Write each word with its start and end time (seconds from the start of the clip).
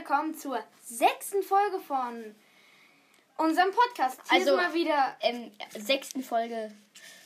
willkommen 0.00 0.34
zur 0.34 0.58
sechsten 0.82 1.42
Folge 1.42 1.78
von 1.78 2.34
unserem 3.36 3.70
Podcast. 3.70 4.18
Hier 4.30 4.38
Also- 4.38 4.52
ist 4.52 4.56
mal 4.56 4.72
wieder 4.72 5.14
ähm, 5.20 5.52
sechsten 5.76 6.22
Folge 6.24 6.72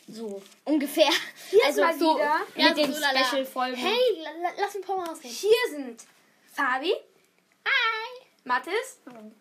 so 0.09 0.43
ungefähr. 0.64 1.13
Hier 1.50 1.64
also 1.67 1.82
mal 1.82 1.96
so 1.96 2.17
wieder- 2.17 2.41
mit 2.57 2.64
Ja, 2.67 2.75
den 2.75 2.93
so 2.93 3.00
lala. 3.00 3.25
Special-Folgen. 3.27 3.77
Hey, 3.77 4.00
la, 4.25 4.31
la, 4.43 4.49
lass 4.59 4.75
ein 4.75 4.82
paar 4.82 4.96
Mal 4.96 5.09
ausreden. 5.09 5.32
Hier 5.35 5.57
sind 5.71 6.03
Fabi, 6.53 6.93
Hi. 7.64 8.27
Mathis 8.43 8.99
und 9.07 9.32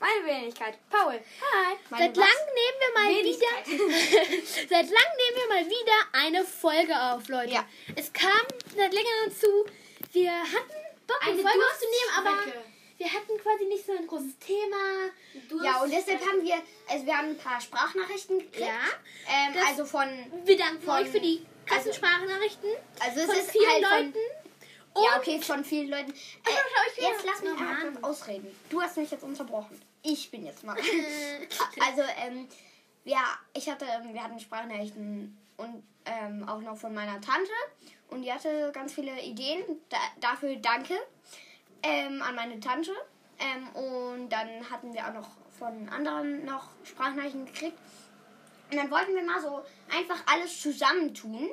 meine 0.00 0.26
Wenigkeit, 0.26 0.78
Paul. 0.90 1.12
Hi. 1.14 1.76
Meine 1.90 2.06
Seit 2.06 2.16
was? 2.16 2.24
langem 2.24 2.54
nehmen 2.56 2.78
wir 2.80 2.92
mal 2.98 3.24
wieder. 3.24 4.46
seit 4.68 4.70
langem 4.70 5.16
nehmen 5.16 5.36
wir 5.36 5.48
mal 5.48 5.66
wieder 5.66 5.96
eine 6.12 6.44
Folge 6.44 7.00
auf, 7.00 7.28
Leute. 7.28 7.52
Ja. 7.52 7.64
Es 7.94 8.12
kam 8.12 8.40
seit 8.76 8.92
längerem 8.92 9.32
zu. 9.38 9.64
Wir 10.12 10.32
hatten 10.32 10.79
Bock, 11.10 11.26
eine, 11.26 11.42
Folge 11.42 11.64
aufzunehmen, 11.70 12.10
aber 12.18 12.52
wir 12.98 13.06
hatten 13.06 13.38
quasi 13.42 13.64
nicht 13.64 13.86
so 13.86 13.92
ein 13.92 14.06
großes 14.06 14.38
Thema. 14.38 15.64
Ja, 15.64 15.82
und 15.82 15.90
deshalb 15.90 16.20
haben 16.20 16.42
wir, 16.42 16.56
also 16.88 17.06
wir 17.06 17.16
haben 17.16 17.28
ein 17.30 17.38
paar 17.38 17.60
Sprachnachrichten 17.60 18.38
gekriegt. 18.38 18.60
Ja. 18.60 18.80
Ähm, 19.26 19.54
also 19.66 19.84
von, 19.86 20.06
Wir 20.44 20.58
danken 20.58 20.82
Von- 20.82 21.02
euch 21.02 21.08
für 21.08 21.20
die 21.20 21.44
krassen 21.66 21.88
also- 21.90 21.98
Sprachnachrichten 21.98 22.70
also 23.00 23.20
es 23.20 23.26
von 23.26 23.36
ist 23.36 23.50
vielen 23.50 23.70
halt 23.70 23.82
Leuten. 23.82 24.12
von, 24.92 25.02
ja 25.02 25.18
okay, 25.18 25.40
von 25.40 25.64
vielen 25.64 25.88
Leuten. 25.88 26.10
Äh, 26.10 26.96
wieder 26.96 27.10
jetzt 27.10 27.24
lass 27.24 27.42
mich 27.42 27.58
mal 27.58 27.92
ausreden. 28.02 28.54
Du 28.68 28.82
hast 28.82 28.96
mich 28.96 29.10
jetzt 29.10 29.24
unterbrochen. 29.24 29.80
Ich 30.02 30.30
bin 30.30 30.44
jetzt 30.44 30.64
mal. 30.64 30.76
also, 31.86 32.02
ähm, 32.18 32.48
ja, 33.04 33.38
ich 33.54 33.68
hatte, 33.68 33.86
ähm, 33.86 34.12
wir 34.12 34.22
hatten 34.22 34.38
Sprachnachrichten 34.38 35.38
und 35.56 35.82
ähm, 36.04 36.48
auch 36.48 36.60
noch 36.60 36.76
von 36.76 36.92
meiner 36.94 37.20
Tante 37.20 37.52
und 38.10 38.22
die 38.22 38.32
hatte 38.32 38.70
ganz 38.72 38.92
viele 38.92 39.20
Ideen. 39.20 39.62
Da, 39.88 39.98
dafür 40.20 40.56
danke 40.56 40.94
ähm, 41.82 42.22
an 42.22 42.34
meine 42.34 42.60
Tante. 42.60 42.92
Ähm, 43.38 43.68
und 43.70 44.28
dann 44.28 44.70
hatten 44.70 44.92
wir 44.92 45.06
auch 45.06 45.14
noch 45.14 45.28
von 45.58 45.88
anderen 45.88 46.44
noch 46.44 46.68
Sprachnachrichten 46.84 47.46
gekriegt. 47.46 47.78
Und 48.70 48.76
dann 48.76 48.90
wollten 48.90 49.14
wir 49.14 49.22
mal 49.22 49.40
so 49.40 49.62
einfach 49.90 50.22
alles 50.26 50.60
zusammentun 50.60 51.50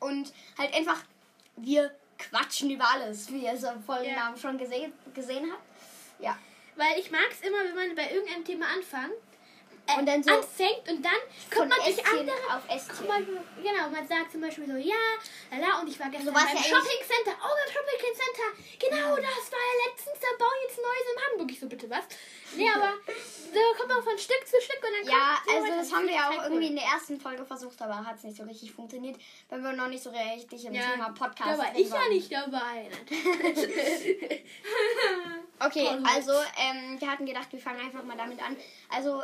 und 0.00 0.32
halt 0.58 0.74
einfach, 0.74 1.02
wir 1.56 1.94
quatschen 2.18 2.70
über 2.70 2.88
alles, 2.90 3.30
wie 3.32 3.44
ihr 3.44 3.52
es 3.52 3.62
im 3.62 3.82
Folgennamen 3.82 4.38
schon 4.38 4.58
gesehen, 4.58 4.92
gesehen 5.14 5.50
habt. 5.50 5.62
Ja. 6.20 6.36
Weil 6.76 6.98
ich 6.98 7.10
mag 7.10 7.28
es 7.30 7.40
immer, 7.40 7.58
wenn 7.64 7.74
man 7.74 7.94
bei 7.94 8.12
irgendeinem 8.12 8.44
Thema 8.44 8.66
anfängt. 8.66 9.12
Äh, 9.84 9.98
Und 9.98 10.06
dann 10.06 10.22
so 10.22 10.30
anfängt 10.30 10.88
und 10.88 11.02
dann 11.04 11.20
kommt 11.52 11.68
man 11.68 11.78
durch 11.84 12.06
andere 12.06 12.36
auf 12.54 12.62
Ästchen. 12.70 13.06
Genau, 13.62 13.88
man 13.90 14.06
sagt 14.06 14.30
zum 14.30 14.40
Beispiel 14.40 14.66
so, 14.66 14.76
ja, 14.76 14.94
lala, 15.50 15.80
und 15.80 15.88
ich 15.88 15.98
war 15.98 16.08
gestern 16.08 16.26
So 16.28 16.32
beim 16.32 16.46
ja 16.56 16.62
Shopping 16.62 17.02
Center. 17.02 17.36
Oh, 17.42 17.50
beim 17.50 17.72
Shopping 17.74 18.14
Center. 18.14 18.48
Genau, 18.78 19.16
das 19.16 19.50
war 19.50 19.58
ja 19.58 19.74
letztens, 19.90 20.18
da 20.20 20.28
bauen 20.38 20.58
jetzt 20.68 20.76
Neues 20.78 21.06
in 21.14 21.22
Hamburg. 21.26 21.50
Ich 21.50 21.58
so, 21.60 21.66
bitte 21.66 21.90
was? 21.90 22.04
Nee, 22.54 22.68
aber 22.72 22.92
so 23.52 23.60
kommt 23.76 23.88
man 23.88 24.02
von 24.04 24.16
Stück 24.18 24.46
zu 24.46 24.60
Stück 24.60 24.78
und 24.82 25.06
dann 25.06 25.12
Ja, 25.12 25.38
also 25.52 25.66
das 25.66 25.92
haben 25.92 26.06
wir 26.06 26.14
ja 26.14 26.30
auch 26.30 26.42
irgendwie 26.44 26.68
in 26.68 26.76
der 26.76 26.84
ersten 26.84 27.20
Folge 27.20 27.44
versucht, 27.44 27.82
aber 27.82 28.06
hat 28.06 28.16
es 28.16 28.22
nicht 28.22 28.36
so 28.36 28.44
richtig 28.44 28.70
funktioniert, 28.72 29.16
weil 29.48 29.60
wir 29.62 29.72
noch 29.72 29.88
nicht 29.88 30.02
so 30.04 30.10
richtig 30.10 30.64
im 30.64 30.74
Ja, 30.74 30.92
Thema 30.92 31.10
Podcast 31.10 31.50
Da 31.50 31.58
war 31.58 31.72
drin 31.72 31.80
ich 31.82 31.88
ja 31.88 31.94
waren. 31.96 32.08
nicht 32.10 32.32
dabei. 32.32 32.88
Okay, 35.64 35.86
also 36.04 36.32
ähm, 36.58 37.00
wir 37.00 37.08
hatten 37.10 37.24
gedacht, 37.26 37.48
wir 37.52 37.58
fangen 37.60 37.80
einfach 37.80 38.02
mal 38.02 38.16
damit 38.16 38.42
an. 38.42 38.56
Also 38.88 39.22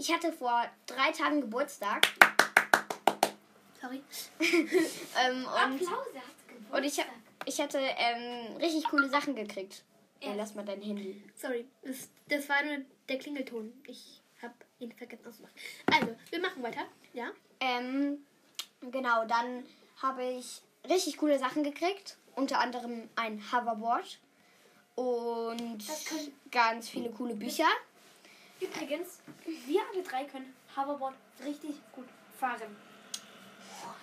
ich 0.00 0.12
hatte 0.12 0.32
vor 0.32 0.64
drei 0.86 1.12
Tagen 1.12 1.42
Geburtstag 1.42 2.06
Sorry. 3.80 4.02
ähm, 4.40 5.44
und, 5.44 5.48
Applaus, 5.48 6.06
er 6.14 6.20
hat's 6.20 6.46
gewusst. 6.46 6.72
und 6.72 6.84
ich, 6.84 7.04
ich 7.46 7.60
hatte 7.60 7.78
ähm, 7.78 8.56
richtig 8.56 8.84
coole 8.84 9.08
Sachen 9.08 9.34
gekriegt. 9.34 9.84
Ja, 10.20 10.34
lass 10.34 10.54
mal 10.54 10.64
dein 10.66 10.82
Handy. 10.82 11.22
Sorry, 11.34 11.66
das, 11.82 12.10
das 12.28 12.48
war 12.48 12.62
nur 12.62 12.78
der 13.08 13.18
Klingelton. 13.18 13.72
Ich 13.86 14.20
habe 14.42 14.52
ihn 14.80 14.92
vergessen 14.92 15.26
auszumachen. 15.26 15.54
Also, 15.90 16.14
wir 16.28 16.40
machen 16.40 16.62
weiter. 16.62 16.82
Ja? 17.14 17.30
Ähm, 17.60 18.18
genau, 18.82 19.24
dann 19.24 19.64
habe 20.02 20.24
ich 20.24 20.60
richtig 20.88 21.16
coole 21.16 21.38
Sachen 21.38 21.62
gekriegt. 21.64 22.18
Unter 22.36 22.58
anderem 22.58 23.08
ein 23.16 23.42
Hoverboard 23.50 24.18
und 24.94 25.82
ganz 26.50 26.88
viele 26.90 27.10
coole 27.10 27.34
Bücher. 27.34 27.68
Übrigens, 28.60 29.20
wir 29.44 29.80
alle 29.92 30.02
drei 30.02 30.24
können 30.24 30.54
Hoverboard 30.76 31.14
richtig 31.44 31.76
gut 31.92 32.06
fahren. 32.38 32.76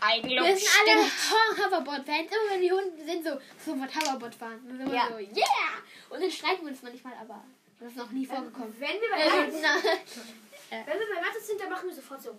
Eigenlob 0.01 0.45
Wir 0.47 0.57
sind 0.57 0.69
alle 0.79 1.03
Ho- 1.03 1.57
Hoverboard-Fans. 1.65 2.31
Immer 2.31 2.51
wenn 2.51 2.61
die 2.61 2.71
Hunde 2.71 3.05
sind 3.05 3.23
so, 3.23 3.39
sofort 3.63 3.95
Hoverboard 3.95 4.33
fahren. 4.35 4.61
Dann 4.67 4.77
sind 4.77 4.87
wir 4.91 4.95
Ja. 4.95 5.07
so, 5.09 5.17
yeah! 5.17 5.73
Und 6.09 6.21
dann 6.21 6.31
streiten 6.31 6.63
wir 6.65 6.71
uns 6.71 6.81
manchmal, 6.81 7.13
aber 7.21 7.43
das 7.79 7.89
ist 7.89 7.97
noch 7.97 8.09
nie 8.09 8.25
vorgekommen. 8.25 8.73
Wenn 8.79 8.99
wir 9.01 9.09
bei 9.09 9.19
Äh, 9.21 9.51
wenn 10.85 10.99
wir 10.99 11.07
bei 11.15 11.39
sind, 11.39 11.61
dann 11.61 11.69
machen 11.69 11.87
wir 11.87 11.95
sofort 11.95 12.21
so. 12.21 12.37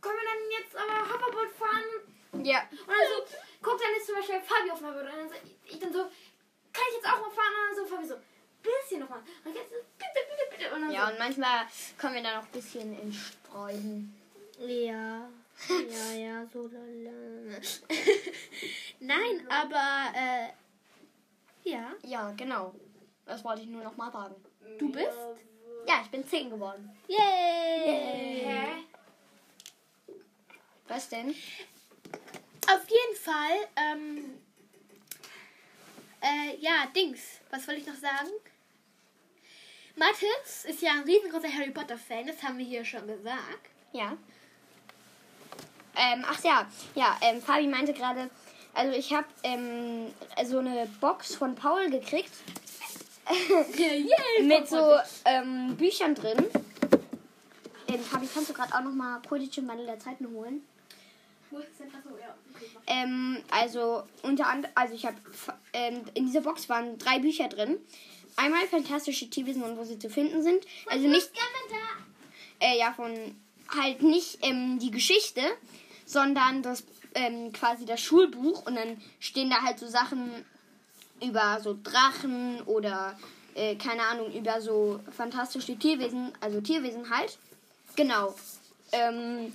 Können 0.00 0.18
wir 0.18 0.24
dann 0.24 0.50
jetzt 0.62 0.76
aber 0.76 1.08
Hoverboard 1.12 1.50
fahren? 1.52 2.44
Ja. 2.44 2.60
Und 2.70 2.88
dann 2.88 3.08
so, 3.28 3.36
guck 3.62 3.78
dann 3.80 3.92
jetzt 3.94 4.06
zum 4.06 4.16
Beispiel 4.16 4.40
Fabi 4.40 4.70
auf 4.70 4.80
Hoverboard 4.80 5.06
und 5.12 5.16
dann 5.18 5.28
so, 5.28 5.34
ich 5.66 5.78
dann 5.78 5.92
so, 5.92 6.02
kann 6.72 6.84
ich 6.90 6.96
jetzt 6.96 7.06
auch 7.06 7.20
mal 7.20 7.30
fahren? 7.30 7.52
Und 7.70 7.76
dann 7.78 7.86
so 7.86 7.94
Fabi 7.94 8.06
so, 8.06 8.14
bisschen 8.62 9.00
nochmal. 9.00 9.20
Und 9.44 9.54
jetzt 9.54 9.70
so, 9.70 9.76
bitte, 9.98 10.20
bitte, 10.30 10.56
bitte. 10.56 10.74
Und 10.74 10.82
dann 10.82 10.90
Ja, 10.92 11.06
so, 11.06 11.12
und 11.12 11.18
manchmal 11.18 11.66
kommen 11.98 12.14
wir 12.14 12.22
dann 12.22 12.38
auch 12.38 12.44
ein 12.46 12.52
bisschen 12.52 12.98
ins 13.00 13.16
Streuen. 13.16 14.14
ja. 14.58 15.28
Ja, 15.68 16.12
ja, 16.12 16.46
so 16.52 16.66
lala. 16.66 17.60
Nein, 19.00 19.46
aber, 19.48 20.12
äh, 20.16 20.48
ja. 21.68 21.92
Ja, 22.02 22.32
genau. 22.36 22.74
Das 23.26 23.44
wollte 23.44 23.62
ich 23.62 23.68
nur 23.68 23.84
noch 23.84 23.96
mal 23.96 24.10
sagen. 24.10 24.34
Du 24.78 24.90
bist? 24.90 25.10
Ja, 25.86 26.00
ich 26.02 26.10
bin 26.10 26.26
10 26.26 26.50
geworden. 26.50 26.90
Yay! 27.06 28.42
Hä? 28.44 28.84
Was 30.88 31.08
denn? 31.08 31.30
Auf 32.66 32.88
jeden 32.88 33.16
Fall, 33.16 33.68
ähm, 33.76 34.38
äh, 36.20 36.56
ja, 36.58 36.86
Dings. 36.94 37.40
Was 37.50 37.66
wollte 37.66 37.80
ich 37.80 37.86
noch 37.86 37.96
sagen? 37.96 38.30
Mathis 39.96 40.64
ist 40.64 40.82
ja 40.82 40.92
ein 40.92 41.02
riesengroßer 41.02 41.52
Harry 41.52 41.70
Potter 41.70 41.98
Fan, 41.98 42.26
das 42.26 42.42
haben 42.42 42.58
wir 42.58 42.64
hier 42.64 42.84
schon 42.84 43.06
gesagt. 43.06 43.68
Ja. 43.92 44.16
Ähm, 45.94 46.24
ach 46.26 46.42
ja, 46.42 46.66
ja, 46.94 47.18
ähm, 47.20 47.42
Fabi 47.42 47.66
meinte 47.66 47.92
gerade, 47.92 48.30
also 48.74 48.96
ich 48.96 49.12
habe 49.12 49.26
ähm, 49.42 50.06
so 50.44 50.58
eine 50.58 50.88
Box 51.00 51.34
von 51.34 51.54
Paul 51.54 51.90
gekriegt 51.90 52.32
Yay! 53.76 54.42
mit 54.42 54.68
so 54.68 54.96
ähm, 55.26 55.76
Büchern 55.76 56.14
drin. 56.14 56.46
Ähm, 57.88 58.00
Fabi, 58.00 58.26
kannst 58.32 58.48
du 58.48 58.54
gerade 58.54 58.74
auch 58.74 58.82
noch 58.82 58.92
mal 58.92 59.20
Quidditch 59.20 59.58
im 59.58 59.68
Wandel 59.68 59.86
der 59.86 59.98
Zeiten 59.98 60.28
holen? 60.30 60.62
Mach. 61.50 61.60
Ähm, 62.86 63.42
also 63.50 64.04
unter 64.22 64.46
anderem, 64.46 64.72
also 64.74 64.94
ich 64.94 65.04
habe 65.04 65.16
ähm, 65.74 66.02
in 66.14 66.26
dieser 66.26 66.40
Box 66.40 66.68
waren 66.68 66.98
drei 66.98 67.18
Bücher 67.18 67.48
drin. 67.48 67.78
Einmal 68.36 68.66
fantastische 68.66 69.28
Tierwesen 69.28 69.62
und 69.62 69.76
wo 69.76 69.84
sie 69.84 69.98
zu 69.98 70.08
finden 70.08 70.42
sind. 70.42 70.64
Also 70.86 71.06
nicht, 71.06 71.30
äh, 72.60 72.78
ja 72.78 72.92
von 72.92 73.12
halt 73.68 74.02
nicht 74.02 74.38
ähm, 74.42 74.78
die 74.78 74.90
Geschichte, 74.90 75.42
sondern 76.06 76.62
das 76.62 76.84
ähm, 77.14 77.52
quasi 77.52 77.84
das 77.84 78.00
Schulbuch 78.00 78.66
und 78.66 78.76
dann 78.76 79.00
stehen 79.20 79.50
da 79.50 79.62
halt 79.62 79.78
so 79.78 79.86
Sachen 79.86 80.30
über 81.22 81.60
so 81.62 81.76
Drachen 81.82 82.60
oder 82.62 83.18
äh, 83.54 83.76
keine 83.76 84.02
Ahnung 84.02 84.32
über 84.32 84.60
so 84.60 85.00
fantastische 85.16 85.76
Tierwesen, 85.76 86.32
also 86.40 86.60
Tierwesen 86.60 87.10
halt. 87.10 87.38
Genau. 87.96 88.34
Ähm, 88.92 89.52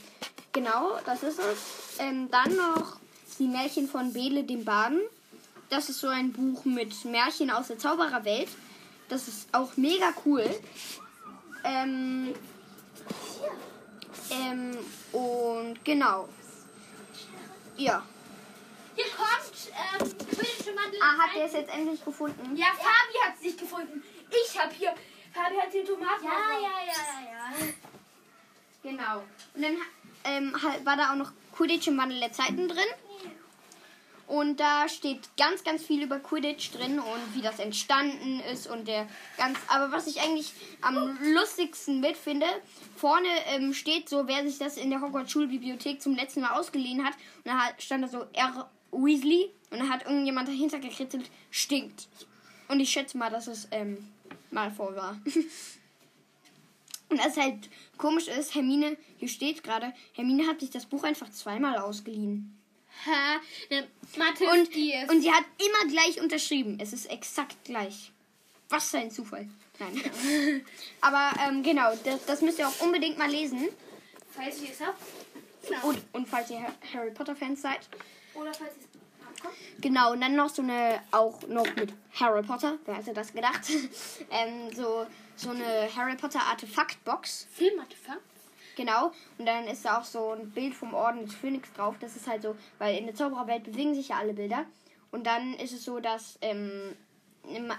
genau, 0.54 0.98
das 1.06 1.24
ist 1.24 1.40
es. 1.40 2.00
Ähm, 2.00 2.30
dann 2.32 2.56
noch 2.56 2.98
die 3.40 3.48
Märchen 3.48 3.88
von 3.88 4.14
Bele 4.14 4.44
dem 4.44 4.64
Baden. 4.64 5.02
Das 5.70 5.90
ist 5.90 6.00
so 6.00 6.08
ein 6.08 6.32
Buch 6.32 6.64
mit 6.66 7.06
Märchen 7.06 7.52
aus 7.52 7.68
der 7.68 7.78
Zaubererwelt. 7.78 8.48
Das 9.10 9.28
ist 9.28 9.54
auch 9.54 9.76
mega 9.78 10.14
cool. 10.26 10.44
Ähm, 11.64 12.36
ähm, 14.30 14.78
und 15.12 15.84
genau. 15.84 16.28
Ja. 17.78 18.04
Hier 18.96 19.06
kommt, 19.16 19.72
ähm, 20.02 20.18
Wandel 20.78 21.00
Ah, 21.02 21.18
habt 21.24 21.36
ihr 21.36 21.46
es 21.46 21.54
jetzt 21.54 21.74
endlich 21.74 22.04
gefunden? 22.04 22.56
Ja, 22.56 22.68
Fabi 22.68 23.18
hat 23.26 23.36
es 23.36 23.42
nicht 23.42 23.60
gefunden. 23.60 24.04
Ich 24.30 24.60
habe 24.60 24.74
hier. 24.74 24.94
Fabi 25.34 25.56
hat 25.56 25.74
die 25.74 25.84
Tomaten. 25.84 26.24
Ja, 26.24 26.32
ja, 26.32 26.70
ja, 26.86 26.94
ja, 27.24 27.60
ja. 27.60 27.68
Genau. 28.84 29.24
Und 29.54 29.62
dann 29.62 29.78
ähm, 30.24 30.56
war 30.84 30.98
da 30.98 31.12
auch 31.12 31.16
noch 31.16 31.32
Quidditch 31.56 31.88
im 31.88 31.98
Wandel 31.98 32.20
der 32.20 32.32
Zeiten 32.32 32.68
drin. 32.68 32.88
Und 34.28 34.60
da 34.60 34.90
steht 34.90 35.22
ganz, 35.38 35.64
ganz 35.64 35.84
viel 35.84 36.04
über 36.04 36.20
Quidditch 36.20 36.72
drin 36.72 37.00
und 37.00 37.36
wie 37.36 37.42
das 37.42 37.60
entstanden 37.60 38.42
ist 38.52 38.68
und 38.68 38.86
der 38.88 39.08
ganz. 39.38 39.58
Aber 39.68 39.92
was 39.92 40.06
ich 40.06 40.20
eigentlich 40.20 40.52
am 40.82 41.18
lustigsten 41.34 42.02
mitfinde, 42.02 42.46
vorne 42.98 43.30
ähm, 43.48 43.74
steht 43.74 44.10
so, 44.10 44.28
wer 44.28 44.46
sich 44.46 44.60
das 44.60 44.76
in 44.76 44.90
der 44.90 45.02
Hogwarts 45.02 45.32
Schulbibliothek 45.32 46.02
zum 46.02 46.14
letzten 46.16 46.42
Mal 46.42 46.60
ausgeliehen 46.60 47.06
hat. 47.06 47.14
Und 47.46 47.46
da 47.46 47.70
stand 47.78 48.04
da 48.04 48.10
so 48.10 48.26
R. 48.34 48.70
Weasley 48.92 49.50
Und 49.72 49.80
dann 49.80 49.90
hat 49.90 50.06
irgendjemand 50.06 50.50
dahinter 50.50 50.80
gekritzelt, 50.80 51.30
stinkt. 51.50 52.08
Und 52.68 52.82
ich 52.82 52.90
schätze 52.90 53.18
mal, 53.18 53.30
dass 53.30 53.48
es 53.48 53.70
ähm, 53.72 54.10
Malfoy 54.52 54.94
war. 54.96 55.18
Und 57.10 57.20
das 57.20 57.38
halt 57.38 57.70
komisch 57.98 58.28
ist, 58.28 58.54
Hermine, 58.54 58.98
hier 59.18 59.30
steht 59.30 59.64
gerade, 59.64 59.94
Hermine 60.12 60.46
hat 60.46 60.60
sich 60.60 60.72
das 60.72 60.86
Buch 60.86 61.04
einfach 61.04 61.32
zweimal 61.32 61.78
ausgeliehen. 61.78 62.57
Ha, 63.06 63.40
ne, 63.70 63.88
Und, 64.52 64.74
die 64.74 64.94
ist. 64.94 65.10
und 65.12 65.22
sie 65.22 65.32
hat 65.32 65.44
immer 65.58 65.90
gleich 65.92 66.20
unterschrieben. 66.22 66.78
Es 66.82 66.94
ist 66.94 67.06
exakt 67.10 67.56
gleich. 67.66 68.12
Was 68.70 68.90
für 68.90 68.98
ein 68.98 69.12
Zufall. 69.12 69.48
Nein. 69.80 70.02
Aber 71.02 71.32
ähm, 71.48 71.62
genau, 71.64 71.96
das, 72.04 72.26
das 72.26 72.42
müsst 72.42 72.60
ihr 72.60 72.68
auch 72.68 72.82
unbedingt 72.82 73.18
mal 73.18 73.30
lesen. 73.30 73.70
Falls 74.32 74.62
ihr 74.62 74.72
es 74.72 74.82
habt. 74.82 75.02
Und, 75.84 76.02
und 76.14 76.28
falls 76.28 76.50
ihr 76.50 76.62
Ha- 76.62 76.74
Harry 76.94 77.12
Potter 77.12 77.36
Fans 77.36 77.62
seid. 77.62 77.80
Oder 78.34 78.54
falls 78.54 78.72
ihr 78.76 78.82
es 78.82 79.44
habt. 79.44 79.56
Genau, 79.82 80.14
und 80.14 80.22
dann 80.22 80.36
noch 80.36 80.50
so 80.50 80.62
eine, 80.64 81.02
auch 81.12 81.42
noch 81.48 81.68
mit 81.76 81.94
Harry 82.20 82.42
Potter, 82.42 82.80
wer 82.86 82.96
hätte 82.96 83.14
das 83.14 83.32
gedacht? 83.34 83.62
ähm, 84.32 84.74
so, 84.76 85.06
so 85.36 85.52
eine 85.52 85.88
Harry 85.96 86.16
Potter 86.16 86.42
Artefaktbox. 86.42 87.48
Filmartefakt. 87.54 88.22
Genau, 88.78 89.12
und 89.40 89.46
dann 89.48 89.66
ist 89.66 89.84
da 89.84 89.98
auch 90.00 90.04
so 90.06 90.32
ein 90.34 90.52
Bild 90.52 90.74
vom 90.76 90.94
Orden 90.94 91.26
des 91.26 91.34
Phönix 91.36 91.74
drauf. 91.74 91.96
Das 92.00 92.16
ist 92.16 92.28
halt 92.28 92.44
so, 92.44 92.56
weil 92.78 92.96
in 92.98 93.08
der 93.08 93.16
Zaubererwelt 93.16 93.64
bewegen 93.64 93.94
sich 93.96 94.10
ja 94.10 94.18
alle 94.18 94.34
Bilder. 94.34 94.66
Und 95.12 95.26
dann 95.26 95.56
ist 95.56 95.74
es 95.74 95.84
so, 95.84 96.00
dass 96.00 96.38
ähm, 96.42 96.94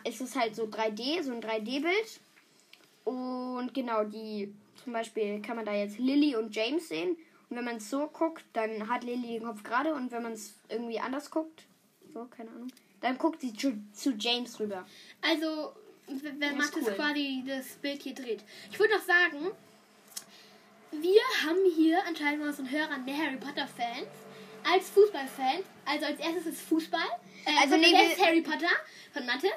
ist 0.05 0.21
es 0.21 0.35
halt 0.35 0.57
so 0.57 0.65
3D, 0.65 1.23
so 1.23 1.31
ein 1.33 1.41
3D-Bild. 1.41 2.21
Und 3.05 3.73
genau, 3.75 4.05
die 4.05 4.53
zum 4.83 4.93
Beispiel 4.93 5.41
kann 5.41 5.57
man 5.57 5.65
da 5.65 5.73
jetzt 5.73 5.99
Lily 5.99 6.37
und 6.37 6.55
James 6.55 6.89
sehen. 6.89 7.17
Und 7.49 7.57
wenn 7.57 7.65
man 7.65 7.77
es 7.77 7.89
so 7.89 8.09
guckt, 8.09 8.45
dann 8.53 8.89
hat 8.89 9.05
Lily 9.05 9.39
den 9.39 9.45
Kopf 9.45 9.63
gerade. 9.63 9.95
Und 9.95 10.11
wenn 10.11 10.23
man 10.23 10.33
es 10.33 10.55
irgendwie 10.69 10.99
anders 11.01 11.31
guckt, 11.31 11.63
so, 12.13 12.25
keine 12.27 12.51
Ahnung, 12.51 12.69
dann 13.01 13.17
guckt 13.19 13.41
sie 13.41 13.53
zu, 13.53 13.73
zu 13.93 14.11
James 14.19 14.59
rüber. 14.61 14.85
Also, 15.23 15.73
w- 16.09 16.21
wenn 16.39 16.41
Das 16.41 16.51
ist 16.67 16.75
Mathis 16.75 16.89
cool. 16.89 16.95
quasi 16.95 17.45
das 17.47 17.67
Bild 17.77 18.03
hier 18.03 18.15
dreht. 18.15 18.45
Ich 18.71 18.79
würde 18.79 18.95
noch 18.95 19.03
sagen, 19.03 19.51
wir 20.93 21.21
haben 21.47 21.59
hier 21.75 21.99
anscheinend 22.07 22.41
mal 22.45 22.53
so 22.53 22.63
einen 22.63 22.71
Hörer 22.71 22.99
der 23.07 23.17
Harry 23.17 23.37
Potter 23.37 23.67
Fans. 23.69 24.09
Als 24.71 24.91
Fußballfan, 24.91 25.63
also 25.87 26.07
als 26.07 26.19
erstes 26.21 26.47
ist 26.47 26.61
Fußball. 26.63 27.01
Äh, 27.47 27.51
Also 27.63 27.77
nee, 27.77 27.93
wir- 27.93 28.13
ist 28.13 28.21
Harry 28.25 28.43
Potter 28.43 28.69
von 29.13 29.25
Mathis. 29.25 29.51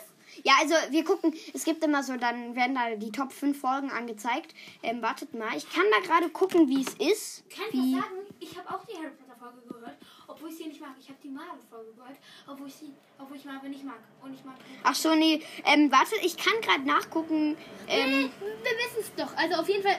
Ja, 0.44 0.54
also 0.62 0.76
wir 0.92 1.04
gucken, 1.04 1.34
es 1.54 1.66
gibt 1.66 1.84
immer 1.84 2.04
so, 2.04 2.16
dann 2.16 2.56
werden 2.56 2.76
da 2.76 2.96
die 2.96 3.12
Top 3.12 3.34
5 3.34 3.60
Folgen 3.60 3.92
angezeigt. 3.92 4.54
Ähm, 4.82 5.02
wartet 5.02 5.34
mal, 5.34 5.56
ich 5.58 5.70
kann 5.70 5.84
da 5.92 6.00
gerade 6.08 6.30
gucken, 6.30 6.70
wie 6.70 6.82
es 6.82 6.94
ist. 6.94 7.44
Kann 7.50 7.66
ich 7.70 7.74
Wie, 7.74 7.96
was 7.96 8.02
sagen? 8.04 8.16
Ich 8.40 8.58
habe 8.58 8.70
auch 8.70 8.86
die 8.86 8.96
Harry 8.96 9.10
Potter 9.10 9.38
Folge 9.38 9.62
gehört, 9.68 9.98
obwohl 10.32 10.50
ich 10.50 10.58
sie 10.58 10.68
nicht 10.68 10.82
mag. 10.82 10.92
Ich 11.00 11.08
habe 11.10 11.18
die 11.24 11.30
Marvel 11.30 11.62
Folge 11.70 11.92
gehört, 11.94 12.18
obwohl 12.48 12.68
ich 12.68 12.76
sie, 12.76 12.94
obwohl 13.20 13.38
ich 13.38 13.46
Marvel 13.46 13.70
nicht 13.70 13.84
mag. 13.84 14.00
Und 14.22 14.34
ich 14.34 14.44
mag 14.44 14.56
ach 14.84 14.96
so, 14.96 15.14
nee, 15.16 15.44
ähm, 15.66 15.92
warte, 15.92 16.16
ich 16.24 16.38
kann 16.38 16.54
gerade 16.62 16.84
nachgucken. 16.84 17.58
Ähm, 17.88 18.32
Wir 18.40 18.72
wissen 18.78 19.00
es 19.02 19.16
doch. 19.16 19.36
Also 19.36 19.62
auf 19.62 19.68
jeden 19.68 19.84
Fall, 19.84 19.98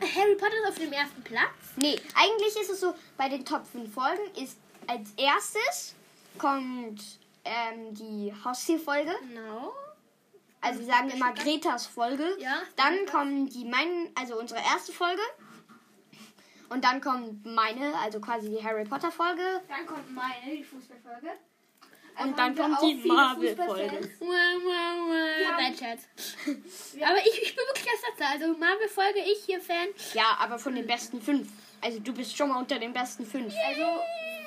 Harry 0.00 0.34
Potter 0.36 0.56
ist 0.62 0.68
auf 0.68 0.78
dem 0.78 0.92
ersten 0.92 1.22
Platz. 1.22 1.50
nee, 1.76 1.98
eigentlich 2.14 2.56
ist 2.60 2.70
es 2.70 2.80
so, 2.80 2.94
bei 3.16 3.28
den 3.28 3.44
Top 3.44 3.66
5 3.66 3.92
Folgen 3.92 4.22
ist 4.42 4.58
als 4.86 5.12
erstes 5.16 5.94
kommt 6.38 7.00
ähm, 7.44 7.94
die 7.94 8.32
Haustierfolge. 8.44 9.12
Genau. 9.28 9.72
Also 10.60 10.80
wir 10.80 10.86
sagen 10.86 11.10
immer 11.10 11.32
Gretas 11.32 11.86
Folge. 11.86 12.36
Ja. 12.38 12.62
Dann 12.76 13.06
kommen 13.06 13.48
die 13.48 13.64
meinen, 13.64 14.10
also 14.14 14.38
unsere 14.38 14.60
erste 14.60 14.92
Folge. 14.92 15.22
Und 16.70 16.84
dann 16.84 17.00
kommt 17.00 17.44
meine, 17.44 17.94
also 17.98 18.20
quasi 18.20 18.48
die 18.48 18.64
Harry 18.64 18.84
Potter 18.84 19.10
Folge. 19.10 19.60
Dann 19.68 19.86
kommt 19.86 20.10
meine, 20.14 20.56
die 20.56 20.64
Fußballfolge. 20.64 21.30
Und 22.22 22.38
dann 22.38 22.54
kommt 22.54 22.80
die 22.82 22.94
Marvel-Folge. 23.06 23.88
Fußballfans. 23.88 24.20
Wow, 24.20 24.28
wow, 24.64 25.08
wow. 25.08 25.42
Ja. 25.42 25.50
Nein, 25.56 25.74
Scherz. 25.76 26.02
Aber 26.46 27.18
ich, 27.18 27.42
ich 27.42 27.56
bin 27.56 27.64
wirklich 27.66 27.88
als 27.92 28.02
Letzter. 28.08 28.28
Also 28.30 28.58
Marvel-Folge, 28.58 29.20
ich 29.20 29.44
hier 29.44 29.60
Fan. 29.60 29.88
Ja, 30.14 30.36
aber 30.38 30.58
von 30.58 30.74
den 30.74 30.86
besten 30.86 31.20
fünf. 31.20 31.48
Also 31.80 31.98
du 31.98 32.12
bist 32.12 32.36
schon 32.36 32.50
mal 32.50 32.58
unter 32.58 32.78
den 32.78 32.92
besten 32.92 33.24
fünf. 33.24 33.54
Also, 33.66 34.00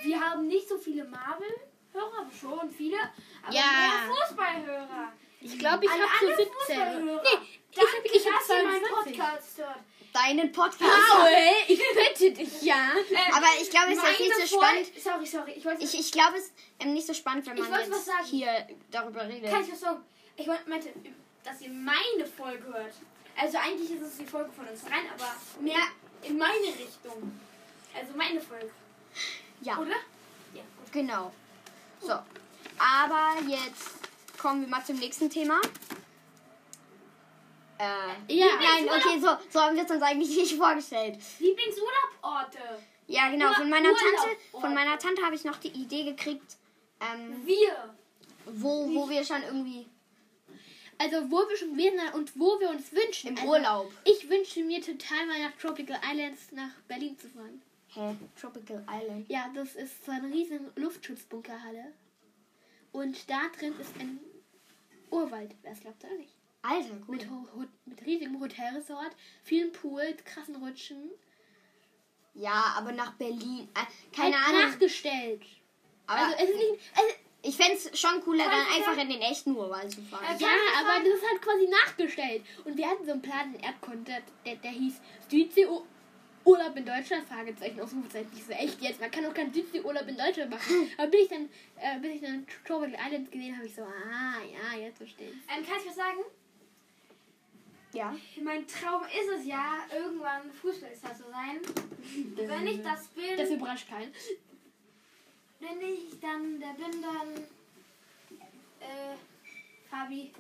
wir 0.03 0.19
haben 0.19 0.47
nicht 0.47 0.67
so 0.69 0.77
viele 0.77 1.03
Marvel-Hörer, 1.05 2.19
aber 2.21 2.31
schon 2.31 2.69
viele. 2.71 2.97
Aber 3.43 3.53
Ja. 3.53 3.61
mehr 3.61 4.15
Fußballhörer. 4.15 5.13
Ich 5.41 5.59
glaube, 5.59 5.83
ich 5.85 5.91
habe 5.91 6.01
so 6.21 6.27
anderen 6.27 6.37
17. 6.37 6.53
Fußballhörer. 6.53 7.23
Nee, 7.23 7.47
ich 7.71 7.79
habe 7.79 8.07
ich 8.13 8.27
hab 8.31 8.39
dass 8.39 8.49
ihr 8.49 8.63
meinen 8.63 8.83
22. 8.85 9.17
Podcast 9.17 9.57
hört. 9.57 9.79
Deinen 10.13 10.51
Podcast. 10.51 10.80
Paul, 11.12 11.27
ich 11.68 11.80
bitte 11.95 12.31
dich, 12.31 12.62
ja. 12.62 12.92
Aber 13.33 13.48
ich 13.60 13.69
glaube, 13.69 13.94
es 13.94 13.98
ist 13.98 14.19
nicht 14.19 14.36
so 14.50 14.57
spannend. 14.57 14.88
Sorry, 15.04 15.25
sorry. 15.25 15.51
Ich 15.54 15.65
wollte, 15.65 15.83
Ich, 15.83 16.00
ich 16.00 16.12
glaube, 16.12 16.38
es 16.38 16.44
ist 16.45 16.54
ähm, 16.80 16.94
nicht 16.94 17.07
so 17.07 17.13
spannend, 17.15 17.48
wenn 17.48 17.57
man 17.57 17.71
jetzt 17.89 18.06
sagen. 18.06 18.24
hier 18.25 18.68
darüber 18.92 19.27
redet. 19.27 19.50
kann 19.50 19.63
ich 19.63 19.71
was 19.71 19.80
sagen? 19.80 20.04
Ich 20.38 20.48
wollte- 20.48 20.69
meinte, 20.69 20.89
dass 21.44 21.62
ihr 21.62 21.69
meine 21.69 22.25
Folge 22.38 22.63
hört. 22.65 22.94
Also 23.36 23.57
eigentlich 23.57 23.89
ist 23.92 24.01
es 24.01 24.18
die 24.18 24.25
Folge 24.25 24.51
von 24.51 24.68
uns 24.68 24.83
rein, 24.86 25.06
aber 25.18 25.36
mehr 25.60 25.81
in 26.21 26.38
meine 26.38 26.68
Richtung. 26.68 27.39
Also 27.95 28.13
meine 28.16 28.39
Folge. 28.39 28.69
Ja, 29.62 29.77
Oder? 29.80 29.95
Ja, 30.54 30.62
gut. 30.77 30.92
genau. 30.92 31.33
So, 32.00 32.12
aber 32.77 33.36
jetzt 33.48 33.89
kommen 34.38 34.62
wir 34.62 34.68
mal 34.68 34.83
zum 34.86 34.98
nächsten 34.98 35.30
Thema. 35.30 35.59
Äh, 38.27 38.33
Ja, 38.33 38.47
nein, 38.59 38.85
okay, 38.89 39.19
so, 39.19 39.27
so 39.50 39.62
haben 39.62 39.75
wir 39.75 39.83
es 39.83 39.91
uns 39.91 40.01
eigentlich 40.01 40.35
nicht 40.35 40.56
vorgestellt. 40.56 41.18
Lieblingsurlaubsorte. 41.39 42.59
Ja, 43.07 43.30
genau, 43.30 43.53
von 43.53 43.69
meiner 43.69 43.89
Tante, 43.89 44.38
von 44.51 44.74
meiner 44.74 44.97
Tante 44.97 45.21
habe 45.24 45.35
ich 45.35 45.44
noch 45.44 45.57
die 45.57 45.69
Idee 45.69 46.03
gekriegt, 46.03 46.57
ähm, 47.01 47.45
Wir. 47.45 47.94
wo, 48.45 48.88
wo 48.94 49.09
wir 49.09 49.24
schon 49.25 49.44
irgendwie 49.44 49.85
Also 50.97 51.30
wo 51.30 51.38
wir 51.50 51.57
schon 51.57 51.75
sind 51.75 52.13
und 52.13 52.39
wo 52.39 52.59
wir 52.59 52.69
uns 52.69 52.91
wünschen. 52.94 53.31
im 53.31 53.38
also, 53.38 53.50
Urlaub. 53.50 53.91
Ich 54.06 54.30
wünsche 54.30 54.63
mir 54.63 54.81
total 54.81 55.25
mal 55.25 55.39
nach 55.41 55.51
Tropical 55.57 56.00
Islands 56.12 56.51
nach 56.51 56.71
Berlin 56.88 57.18
zu 57.19 57.27
fahren. 57.30 57.62
Hä? 57.89 58.15
Tropical 58.39 58.83
Island. 58.89 59.30
Ja, 59.30 59.51
das 59.53 59.75
ist 59.75 60.06
so 60.06 60.12
eine 60.12 60.33
riesen 60.33 60.71
Luftschutzbunkerhalle. 60.75 61.94
Und 62.91 63.30
da 63.30 63.41
drin 63.57 63.74
ist 63.80 63.95
ein 64.00 64.19
Urwald. 65.12 65.51
Wer 65.62 65.74
es 65.74 65.81
glaubt 65.81 66.03
oder 66.03 66.13
nicht? 66.15 66.33
Alter, 66.63 66.98
cool. 67.07 67.18
Mit, 67.18 67.30
Ho 67.30 67.65
mit 67.86 68.06
riesigem 68.06 68.39
Hotelresort, 68.39 69.15
vielen 69.44 69.71
Pools, 69.71 70.24
krassen 70.24 70.56
Rutschen. 70.56 71.12
Ja, 72.33 72.73
aber 72.78 72.92
nach 72.94 73.14
Berlin. 73.14 73.68
Äh, 73.76 74.16
keine 74.16 74.35
halt 74.35 74.56
Ahnung. 74.56 74.71
nachgestellt. 74.71 75.44
Aber 76.07 76.21
also 76.21 76.35
es 76.37 76.49
ist 76.49 76.56
nicht. 76.56 76.80
Also, 76.95 77.14
ich 77.45 77.57
fände 77.57 77.73
es 77.73 77.99
schon 77.99 78.21
cooler, 78.21 78.45
dann 78.45 78.66
einfach 78.73 78.97
in 78.97 79.09
den 79.09 79.21
echten 79.21 79.56
Urwald 79.56 79.92
zu 79.92 80.02
fahren. 80.02 80.23
Äh, 80.23 80.42
ja, 80.42 80.47
aber 80.80 81.04
das 81.04 81.19
ist 81.19 81.30
halt 81.30 81.42
quasi 81.42 81.68
nachgestellt. 81.68 82.45
Und 82.64 82.78
wir 82.78 82.90
hatten 82.90 83.06
so 83.06 83.11
einen 83.11 83.21
Plan 83.21 83.54
in 83.54 83.59
Erdkunde, 83.59 84.23
der, 84.45 84.56
der 84.56 84.71
hieß 84.71 85.02
Südsee 85.30 85.68
Urlaub 86.45 86.76
in 86.76 86.85
Deutschland, 86.85 87.28
Fragezeichen, 87.28 87.80
Ausrufezeichen. 87.80 88.30
Ich 88.35 88.44
so, 88.44 88.52
echt 88.52 88.81
jetzt, 88.81 88.99
man 88.99 89.11
kann 89.11 89.23
doch 89.23 89.33
keinen 89.33 89.54
Südsee-Urlaub 89.54 90.07
in 90.07 90.18
Deutschland 90.18 90.52
machen. 90.52 90.92
Aber 90.97 91.07
bis 91.07 91.21
ich 91.21 91.30
dann, 91.30 91.49
äh, 91.78 91.99
bis 91.99 92.16
ich 92.16 92.21
dann 92.21 92.45
Tropical 92.66 92.94
Islands 92.94 93.31
gesehen 93.31 93.56
habe, 93.56 93.66
ich 93.66 93.76
so, 93.76 93.83
ah, 93.83 94.40
ja, 94.52 94.80
jetzt 94.80 94.97
verstehe 94.97 95.30
ich. 95.30 95.35
Ähm, 95.35 95.66
kann 95.66 95.78
ich 95.80 95.87
was 95.87 95.95
sagen? 95.95 96.19
Ja. 97.94 98.16
Mein 98.42 98.66
Traum 98.68 99.04
ist 99.04 99.40
es 99.40 99.45
ja, 99.45 99.78
irgendwann 99.95 100.52
Fußballstar 100.52 101.16
zu 101.16 101.23
sein. 101.30 101.59
Wenn 102.35 102.68
ich 102.68 102.81
das 102.81 103.07
bin, 103.09 103.38
Das 103.38 103.50
überrascht 103.52 103.88
keinen. 103.88 104.12
wenn 105.59 105.81
ich 105.81 106.19
dann 106.19 106.59
der 106.59 106.73
bin, 106.73 107.02
dann 107.02 107.44
äh, 108.80 109.16
Fabi, 109.90 110.31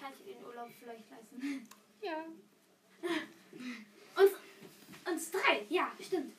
kann 0.00 0.12
ich 0.18 0.34
den 0.34 0.44
Urlaub 0.44 0.68
vielleicht 0.80 1.04
leisten. 1.10 1.68
Ja. 2.02 2.24
Uns, 4.20 4.30
uns 5.10 5.30
drei, 5.30 5.64
ja, 5.68 5.92
stimmt. 6.00 6.32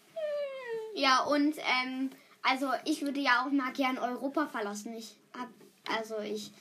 Ja, 0.96 1.24
und 1.24 1.56
ähm, 1.58 2.10
also 2.42 2.72
ich 2.86 3.02
würde 3.02 3.20
ja 3.22 3.44
auch 3.46 3.52
mal 3.52 3.72
gern 3.74 3.98
Europa 3.98 4.48
verlassen. 4.48 4.96
Ich 4.96 5.16
hab, 5.34 5.50
also 5.88 6.20
ich 6.20 6.52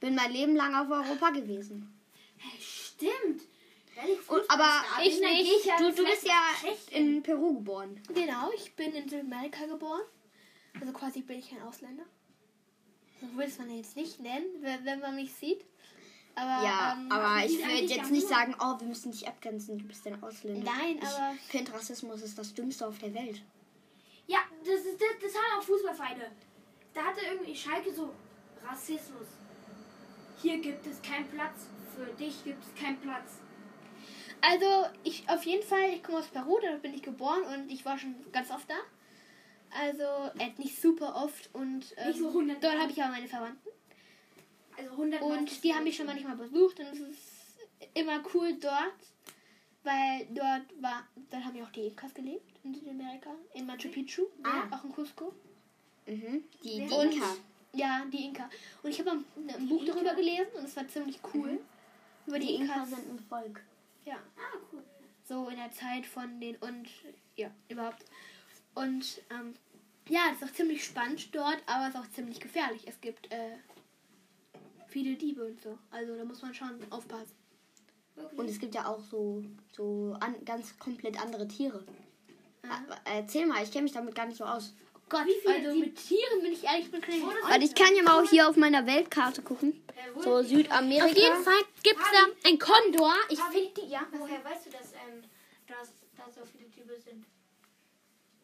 bin 0.00 0.14
mein 0.14 0.32
Leben 0.32 0.56
lang 0.56 0.74
auf 0.74 0.90
Europa 0.90 1.30
gewesen. 1.30 1.90
Hey, 2.38 2.58
stimmt. 2.94 3.42
Ich 3.96 4.28
Und, 4.28 4.50
aber 4.50 4.84
ich 5.04 5.20
nicht. 5.20 5.52
Ich 5.58 5.64
ja 5.64 5.78
du, 5.78 5.92
du 5.92 6.04
bist 6.04 6.26
ja 6.26 6.42
in 6.90 7.22
Peru 7.22 7.54
geboren. 7.54 8.00
Genau, 8.12 8.50
ich 8.56 8.74
bin 8.74 8.92
in 8.92 9.08
Südamerika 9.08 9.66
geboren. 9.66 10.02
Also 10.80 10.92
quasi 10.92 11.20
bin 11.22 11.38
ich 11.38 11.52
ein 11.52 11.62
Ausländer. 11.62 12.04
So 13.20 13.32
würde 13.34 13.48
es 13.48 13.58
man 13.58 13.70
jetzt 13.74 13.94
nicht 13.96 14.18
nennen, 14.20 14.46
wenn, 14.60 14.84
wenn 14.84 14.98
man 15.00 15.14
mich 15.14 15.32
sieht. 15.32 15.64
Aber, 16.34 16.64
Ja, 16.64 16.96
ähm, 16.98 17.12
aber 17.12 17.46
ich 17.46 17.56
würde 17.58 17.94
jetzt 17.94 18.10
nicht 18.10 18.26
sagen, 18.26 18.56
oh, 18.58 18.80
wir 18.80 18.88
müssen 18.88 19.12
dich 19.12 19.28
abgrenzen, 19.28 19.78
du 19.78 19.84
bist 19.84 20.04
ein 20.08 20.20
Ausländer. 20.20 20.64
Nein, 20.64 20.98
ich 21.00 21.08
aber- 21.08 21.36
finde 21.48 21.72
Rassismus 21.72 22.22
ist 22.22 22.36
das 22.36 22.52
Dümmste 22.52 22.88
auf 22.88 22.98
der 22.98 23.14
Welt. 23.14 23.40
Ja, 24.26 24.38
das, 24.64 24.80
ist, 24.80 25.00
das, 25.00 25.08
das 25.22 25.34
haben 25.34 25.60
auch 25.60 25.62
Fußballvereine. 25.62 26.32
Da 26.92 27.02
hatte 27.04 27.20
irgendwie 27.24 27.54
Schalke 27.54 27.94
so 27.94 28.12
Rassismus. 28.66 29.28
Hier 30.42 30.58
gibt 30.58 30.84
es 30.86 31.00
keinen 31.02 31.28
Platz. 31.28 31.66
Für 31.96 32.06
dich 32.14 32.42
gibt 32.44 32.62
es 32.64 32.74
keinen 32.80 32.98
Platz. 33.00 33.38
Also, 34.40 34.66
ich 35.04 35.28
auf 35.28 35.42
jeden 35.44 35.62
Fall, 35.66 35.90
ich 35.94 36.02
komme 36.02 36.18
aus 36.18 36.26
Peru, 36.26 36.58
da 36.60 36.76
bin 36.76 36.92
ich 36.94 37.02
geboren 37.02 37.42
und 37.54 37.70
ich 37.70 37.84
war 37.84 37.98
schon 37.98 38.14
ganz 38.32 38.50
oft 38.50 38.68
da. 38.68 38.74
Also, 39.70 40.02
äh, 40.38 40.50
nicht 40.58 40.80
super 40.80 41.14
oft 41.16 41.48
und 41.54 41.94
ähm, 41.96 42.08
Nicht 42.08 42.18
so 42.20 42.28
100 42.28 42.62
dort 42.62 42.78
habe 42.78 42.92
ich 42.92 43.02
aber 43.02 43.12
meine 43.12 43.26
Verwandten. 43.28 43.68
Also 44.76 44.90
100 44.90 45.20
Mal 45.20 45.38
Und 45.38 45.64
die 45.64 45.74
haben 45.74 45.84
mich 45.84 45.96
schon 45.96 46.06
manchmal 46.06 46.36
besucht 46.36 46.78
und 46.80 46.86
es 46.86 46.98
ist 47.00 47.18
immer 47.94 48.22
cool 48.34 48.54
dort, 48.60 48.94
weil 49.82 50.26
dort 50.30 50.62
war, 50.82 51.06
dort 51.30 51.44
haben 51.44 51.56
ja 51.56 51.64
auch 51.64 51.70
die 51.70 51.86
Inkas 51.86 52.12
gelebt 52.14 52.50
in 52.64 52.74
Südamerika, 52.74 53.30
in 53.54 53.66
Machu 53.66 53.88
Picchu, 53.88 54.26
Ah. 54.42 54.64
auch 54.76 54.84
in 54.84 54.92
Cusco. 54.92 55.32
Mhm. 56.06 56.44
Die, 56.62 56.86
die 56.86 56.94
Und- 56.94 57.12
Inka. 57.14 57.26
Ja, 57.72 58.04
die 58.12 58.24
Inka. 58.26 58.48
Und 58.82 58.90
ich 58.90 59.00
habe 59.00 59.10
ein, 59.12 59.24
ein 59.48 59.68
Buch 59.68 59.84
darüber 59.84 60.10
Inka? 60.10 60.14
gelesen 60.14 60.52
und 60.58 60.64
es 60.64 60.76
war 60.76 60.86
ziemlich 60.86 61.18
cool. 61.34 61.60
Über 62.26 62.38
die, 62.38 62.46
Die 62.46 62.54
Inka 62.54 62.84
sind 62.86 63.08
ein 63.10 63.18
Volk. 63.18 63.60
Ja, 64.04 64.16
Ah, 64.36 64.58
cool. 64.72 64.82
so 65.24 65.48
in 65.48 65.56
der 65.56 65.70
Zeit 65.72 66.06
von 66.06 66.40
den 66.40 66.56
und 66.56 66.88
ja, 67.36 67.50
überhaupt. 67.68 68.04
Und 68.74 69.20
ähm, 69.30 69.54
ja, 70.08 70.20
es 70.32 70.42
ist 70.42 70.48
auch 70.48 70.54
ziemlich 70.54 70.84
spannend 70.84 71.34
dort, 71.34 71.62
aber 71.66 71.88
es 71.88 71.94
ist 71.94 72.00
auch 72.00 72.10
ziemlich 72.10 72.40
gefährlich. 72.40 72.86
Es 72.86 73.00
gibt 73.00 73.30
äh, 73.32 73.56
viele 74.88 75.16
Diebe 75.16 75.44
und 75.44 75.60
so. 75.60 75.78
Also 75.90 76.16
da 76.16 76.24
muss 76.24 76.42
man 76.42 76.54
schon 76.54 76.80
aufpassen. 76.90 77.32
Wirklich. 78.14 78.38
Und 78.38 78.48
es 78.50 78.58
gibt 78.58 78.74
ja 78.74 78.86
auch 78.86 79.00
so, 79.00 79.42
so 79.72 80.16
an, 80.20 80.36
ganz 80.44 80.78
komplett 80.78 81.20
andere 81.20 81.48
Tiere. 81.48 81.84
Aber 82.62 82.96
Erzähl 83.04 83.46
mal, 83.46 83.62
ich 83.62 83.70
kenne 83.70 83.84
mich 83.84 83.92
damit 83.92 84.14
gar 84.14 84.26
nicht 84.26 84.38
so 84.38 84.44
aus. 84.44 84.74
Gott, 85.08 85.26
Wie 85.26 85.34
viele 85.40 85.68
also 85.68 85.74
mit 85.80 85.96
Tieren 85.96 86.42
bin 86.42 86.52
ich 86.52 86.64
ehrlich, 86.64 86.86
ich 86.86 86.90
bin 86.90 87.00
kein 87.00 87.22
Wo 87.22 87.30
das- 87.30 87.50
Warte, 87.50 87.64
ich 87.64 87.74
kann 87.74 87.94
ja 87.94 88.02
mal 88.02 88.22
auch 88.22 88.28
hier 88.28 88.48
auf 88.48 88.56
meiner 88.56 88.86
Weltkarte 88.86 89.42
gucken. 89.42 89.82
So 90.18 90.42
Südamerika. 90.42 91.04
Auf 91.06 91.16
jeden 91.16 91.42
Fall 91.44 91.60
gibt 91.82 92.00
es 92.00 92.06
da 92.10 92.48
ein 92.48 92.58
Kondor. 92.58 93.14
Ich 93.28 93.40
finde 93.40 93.70
die, 93.80 93.88
ja. 93.90 94.06
Woher 94.12 94.42
weißt 94.44 94.66
du, 94.66 94.70
dass, 94.70 94.92
ähm, 94.92 95.22
dass, 95.66 95.92
dass 96.16 96.34
so 96.34 96.40
viele 96.50 96.70
Typen 96.70 97.00
sind? 97.02 97.24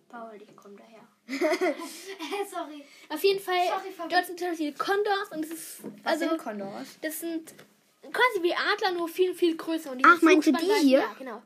Paul, 0.08 0.32
ich 0.42 0.56
komme 0.56 0.76
daher. 0.76 1.06
Sorry. 2.50 2.84
Auf 3.08 3.22
jeden 3.22 3.40
Fall, 3.40 3.66
Sorry, 3.68 4.08
dort 4.10 4.26
sind 4.26 4.38
total 4.38 4.56
viele 4.56 4.72
Kondors 4.72 5.28
und 5.30 5.44
es 5.44 5.50
ist, 5.52 5.82
Was 6.02 6.12
also, 6.12 6.28
sind 6.30 6.38
Kondors? 6.38 6.88
das 7.00 7.20
sind 7.20 7.54
quasi 8.02 8.42
wie 8.42 8.52
Adler, 8.54 8.92
nur 8.92 9.08
viel, 9.08 9.34
viel 9.34 9.56
größer. 9.56 9.92
Und 9.92 9.98
die 9.98 10.04
Ach, 10.06 10.20
meinst 10.22 10.48
du 10.48 10.52
die 10.52 10.66
hier? 10.80 10.98
Ja, 11.00 11.14
genau. 11.18 11.42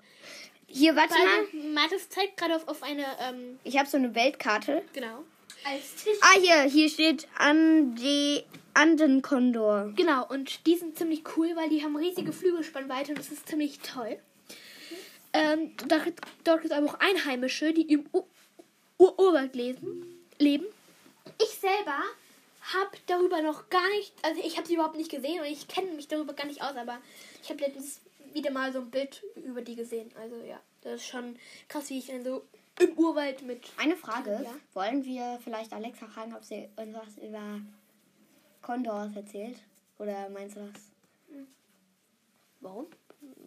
Hier, 0.75 0.97
warte 0.97 1.15
mal. 1.15 1.73
Mathis 1.73 2.09
zeigt 2.09 2.37
gerade 2.37 2.57
auf, 2.57 2.67
auf 2.67 2.83
eine, 2.83 3.07
ähm, 3.21 3.59
Ich 3.63 3.79
habe 3.79 3.89
so 3.89 3.97
eine 3.97 4.15
Weltkarte. 4.15 4.83
genau. 4.93 5.25
Als 5.65 5.95
Tisch. 6.03 6.19
Ah, 6.21 6.39
hier, 6.41 6.63
hier 6.65 6.91
steht 6.91 7.27
Ande, 7.39 8.45
Andenkondor. 8.75 9.93
Genau, 9.97 10.27
und 10.29 10.67
die 10.67 10.77
sind 10.77 10.99
ziemlich 10.99 11.23
cool, 11.37 11.53
weil 11.55 11.71
die 11.71 11.83
haben 11.83 11.97
riesige 11.97 12.33
Flügelspannweite 12.33 13.13
und 13.13 13.19
das 13.19 13.31
ist 13.31 13.49
ziemlich 13.49 13.79
toll. 13.79 14.19
Ähm, 15.33 15.73
dort, 15.89 16.13
dort 16.45 16.61
gibt 16.61 16.73
es 16.73 16.77
aber 16.79 16.87
auch 16.87 17.01
Einheimische, 17.01 17.73
die 17.73 17.91
im 17.93 18.05
U 18.13 18.25
Ur 18.99 19.19
Urwald 19.19 19.55
lesen, 19.57 20.05
leben. 20.39 20.67
Ich 21.43 21.59
selber 21.59 21.99
habe 22.75 22.91
darüber 23.07 23.43
noch 23.43 23.69
gar 23.71 23.89
nicht, 23.91 24.13
also 24.23 24.41
ich 24.45 24.57
habe 24.57 24.67
sie 24.67 24.75
überhaupt 24.75 24.97
nicht 24.97 25.11
gesehen 25.11 25.41
und 25.41 25.47
ich 25.47 25.67
kenne 25.67 25.91
mich 25.93 26.09
darüber 26.09 26.33
gar 26.35 26.47
nicht 26.47 26.63
aus, 26.63 26.77
aber 26.77 26.99
ich 27.43 27.51
habe 27.51 27.61
letztens 27.61 28.01
wieder 28.35 28.51
mal 28.51 28.73
so 28.73 28.81
ein 28.81 28.91
Bild 28.91 29.23
über 29.37 29.63
die 29.63 29.77
gesehen. 29.77 30.11
Also 30.21 30.37
ja, 30.45 30.61
das 30.83 30.95
ist 30.95 31.07
schon 31.07 31.37
krass, 31.69 31.89
wie 31.91 31.99
ich 31.99 32.07
dann 32.07 32.25
so 32.25 32.45
im 32.81 32.93
Urwald 32.99 33.43
mit. 33.43 33.63
Eine 33.77 33.97
Frage. 33.97 34.41
Ja. 34.45 34.55
Wollen 34.75 35.05
wir 35.05 35.39
vielleicht 35.43 35.73
Alexa 35.73 36.07
fragen, 36.07 36.35
ob 36.35 36.45
sie 36.45 36.69
uns 36.77 36.95
was 36.95 37.19
über 37.23 37.61
Kondors 38.63 39.15
erzählt? 39.17 39.59
Oder 39.99 40.29
meinst 40.29 40.57
du 40.57 40.61
das? 40.61 40.83
Warum? 42.61 42.87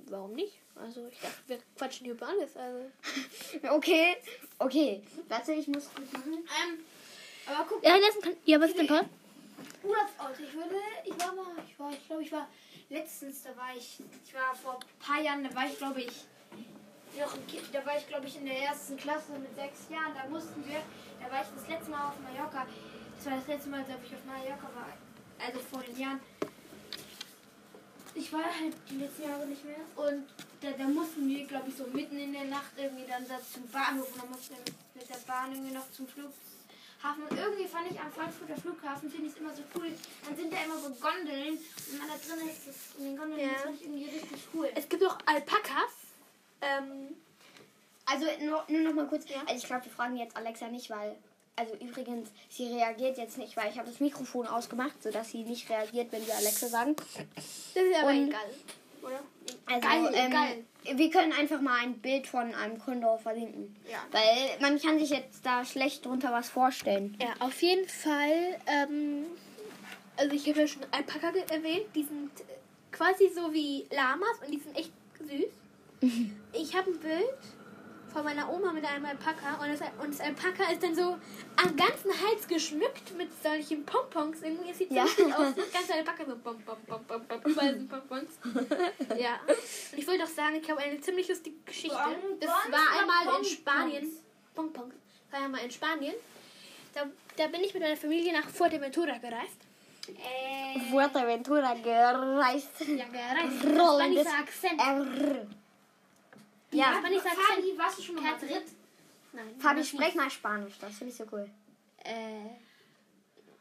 Warum 0.10 0.34
nicht? 0.34 0.60
Also 0.76 1.08
ich 1.08 1.20
dachte, 1.20 1.36
wir 1.48 1.58
quatschen 1.76 2.06
hier 2.06 2.14
über 2.14 2.28
alles. 2.28 2.56
Also. 2.56 2.92
Okay, 3.70 4.16
okay. 4.60 5.02
Warte, 5.28 5.54
ich 5.54 5.68
muss 5.68 5.90
kurz 5.94 6.12
machen. 6.14 6.34
Ähm, 6.34 6.80
aber 7.48 7.66
guck, 7.68 7.84
Ja, 7.84 7.98
kann. 8.22 8.36
Ja, 8.46 8.60
was 8.60 8.70
ist 8.70 8.78
denn 8.78 8.88
Paul? 8.88 9.02
Urlaubsort. 9.84 10.40
Ich 10.40 10.54
würde, 10.54 10.76
ich 11.04 11.20
war 11.20 11.34
mal, 11.34 11.56
ich 11.68 11.80
war, 11.80 11.92
ich 11.92 12.06
glaube, 12.06 12.24
ich 12.24 12.32
war 12.32 12.48
letztens, 12.90 13.44
da 13.44 13.56
war 13.58 13.76
ich, 13.76 14.00
ich 14.24 14.34
war 14.34 14.56
vor 14.56 14.76
ein 14.76 15.00
paar 15.00 15.22
Jahren, 15.22 15.44
da 15.44 15.54
war 15.54 15.66
ich, 15.66 15.78
glaube 15.78 16.02
ich, 16.02 16.26
noch 17.20 17.34
ein 17.34 17.48
Kind, 17.48 17.64
da 17.74 17.86
war 17.86 17.98
ich, 17.98 18.08
glaube 18.08 18.28
ich, 18.28 18.38
in 18.38 18.46
der 18.46 18.60
ersten 18.64 18.98
Klasse 18.98 19.34
mit 19.40 19.54
sechs 19.56 19.90
Jahren, 19.90 20.14
da 20.14 20.30
mussten 20.30 20.66
wir, 20.66 20.82
da 21.20 21.32
war 21.32 21.42
ich 21.42 21.48
das 21.56 21.68
letzte 21.68 21.92
Mal 21.92 22.08
auf 22.08 22.20
Mallorca. 22.20 22.68
Das 23.18 23.26
war 23.26 23.38
das 23.38 23.48
letzte 23.48 23.70
Mal, 23.70 23.84
dass 23.84 23.98
ich 24.06 24.14
auf 24.14 24.26
Mallorca 24.26 24.70
war, 24.76 24.94
also 25.46 25.60
vor 25.60 25.82
den 25.82 25.98
Jahren. 25.98 26.20
Ich 28.14 28.32
war 28.34 28.44
halt 28.44 28.76
die 28.90 28.98
letzten 28.98 29.24
Jahre 29.24 29.46
nicht 29.46 29.64
mehr 29.64 29.82
und 29.96 30.26
da, 30.62 30.72
da 30.72 30.86
mussten 30.86 31.28
wir, 31.28 31.46
glaube 31.46 31.70
ich, 31.70 31.76
so 31.76 31.86
mitten 31.88 32.18
in 32.18 32.34
der 32.34 32.46
Nacht 32.46 32.72
irgendwie 32.76 33.06
dann 33.08 33.28
da 33.28 33.38
zum 33.40 33.68
Bahnhof 33.68 34.12
und 34.14 34.24
dann 34.24 34.32
mussten 34.32 34.56
wir 34.56 34.60
mit, 34.60 34.96
mit 34.96 35.10
der 35.10 35.22
Bahn 35.28 35.52
irgendwie 35.52 35.74
noch 35.74 35.92
zum 35.92 36.08
Flughafen. 36.08 36.57
Und 37.04 37.38
irgendwie 37.38 37.66
fand 37.68 37.92
ich 37.92 38.00
am 38.00 38.12
Frankfurter 38.12 38.56
Flughafen, 38.60 39.10
finde 39.10 39.28
ich 39.28 39.34
es 39.34 39.40
immer 39.40 39.54
so 39.54 39.62
cool. 39.76 39.92
Dann 40.26 40.36
sind 40.36 40.52
da 40.52 40.58
immer 40.66 40.78
so 40.78 40.90
Gondeln 40.90 41.54
und 41.58 41.92
wenn 41.92 41.98
man 42.00 42.08
da 42.10 42.16
drin 42.16 42.48
ist, 42.50 42.68
das, 42.68 42.76
in 42.98 43.06
den 43.06 43.18
Gondeln, 43.18 43.40
Ja. 43.40 43.54
das 43.54 43.62
fand 43.64 43.76
ich 43.76 43.82
irgendwie 43.88 44.06
richtig 44.06 44.40
cool. 44.54 44.70
Es 44.76 44.90
gibt 44.90 45.04
auch 45.06 45.18
Alpakas. 45.26 45.92
Ähm, 46.62 47.16
Also 48.06 48.26
nur, 48.44 48.64
nur 48.70 48.82
noch 48.82 48.94
mal 48.94 49.08
kurz. 49.08 49.26
Also 49.46 49.56
ich 49.56 49.66
glaube, 49.66 49.86
wir 49.86 49.92
fragen 49.92 50.16
jetzt 50.18 50.36
Alexa 50.38 50.68
nicht, 50.70 50.90
weil. 50.90 51.16
Also 51.60 51.74
übrigens, 51.76 52.30
sie 52.50 52.68
reagiert 52.74 53.18
jetzt 53.18 53.38
nicht, 53.38 53.58
weil 53.58 53.72
ich 53.72 53.78
habe 53.80 53.90
das 53.90 54.00
Mikrofon 54.00 54.46
ausgemacht, 54.48 55.02
sodass 55.02 55.32
sie 55.32 55.44
nicht 55.44 55.68
reagiert, 55.70 56.12
wenn 56.12 56.26
wir 56.26 56.36
Alexa 56.36 56.68
sagen. 56.68 56.96
das 56.96 57.46
ist 57.84 57.96
aber 58.00 58.10
Und- 58.10 58.28
egal. 58.30 58.50
Oder? 59.08 59.24
Also, 59.66 59.88
Geil, 59.88 60.12
ähm, 60.14 60.32
geil. 60.32 60.66
wir 60.98 61.10
können 61.10 61.32
einfach 61.32 61.62
mal 61.62 61.80
ein 61.80 62.00
Bild 62.00 62.28
von 62.28 62.54
einem 62.54 62.78
Kondor 62.78 63.18
verlinken. 63.18 63.76
Ja. 63.90 64.00
Weil 64.12 64.60
man 64.60 64.80
kann 64.82 65.00
sich 65.00 65.10
jetzt 65.10 65.46
da 65.46 65.64
schlecht 65.64 66.06
drunter 66.06 66.32
was 66.32 66.50
vorstellen. 66.50 67.18
Ja, 67.22 67.30
auf 67.40 67.62
jeden 67.62 67.88
Fall. 67.88 68.60
Ähm, 68.66 69.26
also 70.18 70.36
ich 70.36 70.48
habe 70.50 70.62
ja 70.62 70.68
schon 70.68 70.84
Alpaka 70.92 71.28
erwähnt. 71.50 71.86
Die 71.96 72.04
sind 72.04 72.32
quasi 72.92 73.30
so 73.34 73.54
wie 73.54 73.86
Lamas 73.92 74.40
und 74.46 74.54
die 74.54 74.60
sind 74.60 74.78
echt 74.78 74.92
süß. 75.20 76.02
ich 76.54 76.76
habe 76.76 76.92
ein 76.92 77.00
Bild 77.00 77.38
von 78.18 78.26
meiner 78.26 78.52
Oma 78.52 78.74
mit 78.74 78.84
einem 78.84 79.06
Alpaka 79.06 79.64
und 79.64 79.70
das, 79.70 79.80
und 80.02 80.12
das 80.12 80.22
Alpaka 80.22 80.72
ist 80.72 80.82
dann 80.82 80.96
so 80.96 81.20
am 81.56 81.76
ganzen 81.76 82.10
Hals 82.10 82.48
geschmückt 82.48 83.16
mit 83.16 83.30
solchen 83.44 83.86
Pompons. 83.86 84.42
Irgendwie 84.42 84.74
sieht 84.74 84.90
Ja. 84.92 85.06
so 85.06 85.26
aus. 85.26 85.54
Das 85.56 85.72
ganze 85.72 85.94
Alpaka 85.94 86.26
so 86.26 86.36
pom, 86.38 86.60
pom, 86.64 86.78
pom, 86.88 87.06
pom, 87.06 87.28
pom, 87.28 87.52
überall 87.52 87.76
sind 87.76 87.88
Pompons. 87.88 88.32
ja. 89.20 89.40
Und 89.46 90.00
ich 90.00 90.08
wollte 90.08 90.24
auch 90.24 90.28
sagen, 90.30 90.56
ich 90.56 90.68
habe 90.68 90.82
eine 90.82 91.00
ziemlich 91.00 91.28
lustige 91.28 91.58
Geschichte. 91.64 91.96
Das 92.40 92.50
war 92.50 93.00
einmal 93.00 93.40
in? 93.40 93.46
Spanien. 93.46 94.12
Pompons. 94.56 94.96
Das 95.30 95.40
war 95.40 95.46
einmal 95.46 95.64
in 95.64 95.70
Spanien. 95.70 96.16
Da, 96.96 97.04
da 97.36 97.48
bin 97.50 97.62
ich 97.62 97.76
mit 97.76 97.84
meiner 97.84 97.98
Familie 97.98 98.34
nach 98.34 98.50
Fuerteventura 98.50 99.20
gereist. 99.20 99.62
Äh, 100.08 100.80
Fuerteventura 100.90 101.76
gereist. 101.76 102.80
Ja, 102.80 103.06
gereist. 103.06 103.80
Rollendes 103.80 104.28
Spanischer 104.28 104.40
Akzent. 104.40 104.82
R. 104.82 105.48
Ja, 106.78 106.98
Spanischer 106.98 107.26
Akzent. 107.26 107.48
Fabi, 107.56 107.78
warst 107.78 107.98
du 108.00 108.04
schon 108.04 108.16
mal 108.16 108.24
Madrid? 108.24 108.64
Nein. 109.34 109.56
Fabi, 109.60 109.80
das 109.80 109.90
sprech 109.90 110.16
mal 110.16 110.30
Spanisch, 110.30 110.74
das 110.80 110.98
finde 110.98 111.12
ich 111.12 111.18
so 111.18 111.26
cool. 111.32 111.50
Äh, 112.04 112.50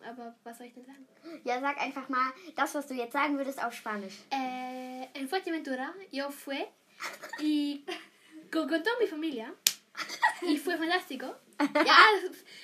aber 0.08 0.34
was 0.44 0.58
soll 0.58 0.66
ich 0.68 0.74
denn 0.74 0.84
sagen? 0.84 1.06
Ja, 1.44 1.60
sag 1.60 1.80
einfach 1.80 2.08
mal 2.08 2.32
das, 2.54 2.74
was 2.74 2.86
du 2.86 2.94
jetzt 2.94 3.12
sagen 3.12 3.36
würdest, 3.36 3.62
auf 3.64 3.72
Spanisch. 3.74 4.14
Eh, 4.30 5.06
en 5.14 5.28
Fuerteventura 5.28 5.92
yo 6.12 6.30
fui 6.30 6.64
y 7.40 7.84
con, 8.52 8.68
con 8.68 8.82
toda 8.82 8.96
mi 9.00 9.06
familia 9.06 9.52
y 10.42 10.56
fue 10.56 10.76
fantástico. 10.76 11.26
Ja, 11.58 11.96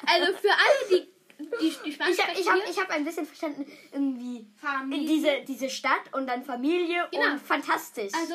also 0.07 0.33
für 0.37 0.51
alle, 0.53 0.89
die 0.91 1.13
die, 1.61 1.75
die 1.85 1.93
Spanisch 1.93 2.19
Ich 2.19 2.25
habe 2.25 2.39
ich 2.39 2.49
hab, 2.49 2.71
ich 2.71 2.79
hab 2.81 2.91
ein 2.91 3.05
bisschen 3.05 3.27
verstanden, 3.27 3.67
irgendwie 3.91 4.47
Familie. 4.57 5.09
diese, 5.09 5.41
diese 5.43 5.71
Stadt 5.71 6.13
und 6.13 6.27
dann 6.29 6.45
Familie 6.45 7.09
Genau. 7.11 7.33
und 7.33 7.41
fantastisch. 7.41 8.13
also 8.15 8.35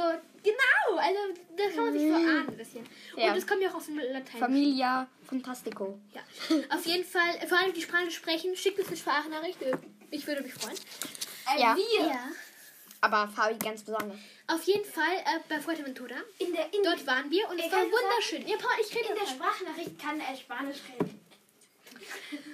genau, 0.51 0.98
also 0.98 1.20
das 1.56 1.75
kann 1.75 1.84
man 1.86 1.94
sich 1.94 2.10
so 2.10 2.16
ahnen 2.16 2.48
ein 2.48 2.58
bisschen. 2.58 2.88
Ja. 3.16 3.30
Und 3.30 3.36
das 3.38 3.48
kommt 3.48 3.62
ja 3.62 3.70
auch 3.70 3.75
aus 3.75 3.86
dem 3.86 3.98
Latein. 3.98 4.39
Familia 4.39 5.08
Fantastico. 5.27 6.00
Ja. 6.13 6.22
Auf 6.75 6.86
jeden 6.86 7.06
Fall, 7.06 7.48
vor 7.48 7.58
allem 7.58 7.74
die 7.74 7.82
Spanisch 7.82 8.16
sprechen, 8.16 8.56
schickt 8.56 8.80
uns 8.80 8.88
eine 8.88 8.98
Sprachnachricht. 8.98 9.58
Ich 10.12 10.25
würde 10.27 10.42
mich 10.42 10.54
freuen. 10.54 10.77
Äh, 11.56 11.62
Ja. 11.62 11.75
Wir. 11.75 12.08
Ja. 12.08 12.20
Aber 13.01 13.27
Fabi 13.27 13.58
ganz 13.60 13.84
besonders. 13.84 14.18
Auf 14.48 14.63
jeden 14.63 14.86
Fall 14.86 15.18
äh, 15.25 15.39
bei 15.50 15.60
Fuerteventura. 15.60 16.16
In 16.39 16.54
der, 16.54 16.74
in, 16.74 16.82
Dort 16.84 17.06
waren 17.06 17.30
wir 17.30 17.48
und 17.50 17.60
es 17.60 17.66
war 17.66 17.80
kann 17.80 17.80
sagen, 17.80 17.92
wunderschön. 17.92 18.48
Ja, 18.48 18.58
Paul, 18.58 18.72
ich 18.82 18.96
rede 18.96 19.10
in 19.10 19.16
der. 19.16 19.27
Sprachnachricht 19.27 20.00
kann 20.00 20.20
er 20.20 20.36
Spanisch 20.36 20.77
reden. 20.94 21.20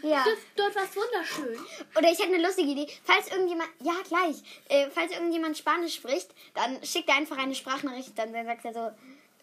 Ja. 0.02 0.24
Dort, 0.26 0.38
dort 0.56 0.76
war 0.76 0.84
es 0.84 0.96
wunderschön. 0.96 1.66
Oder 1.98 2.12
ich 2.12 2.20
hätte 2.20 2.34
eine 2.34 2.46
lustige 2.46 2.72
Idee. 2.72 2.88
Falls 3.04 3.30
irgendjemand, 3.32 3.70
ja 3.82 3.94
gleich, 4.08 4.44
äh, 4.70 4.90
falls 4.90 5.12
irgendjemand 5.12 5.58
Spanisch 5.58 5.96
spricht, 5.96 6.30
dann 6.54 6.84
schickt 6.84 7.10
er 7.10 7.16
einfach 7.16 7.38
eine 7.38 7.56
Sprachnachricht, 7.56 8.18
dann 8.18 8.34
sagt 8.34 8.66
er 8.66 8.74
so 8.74 8.92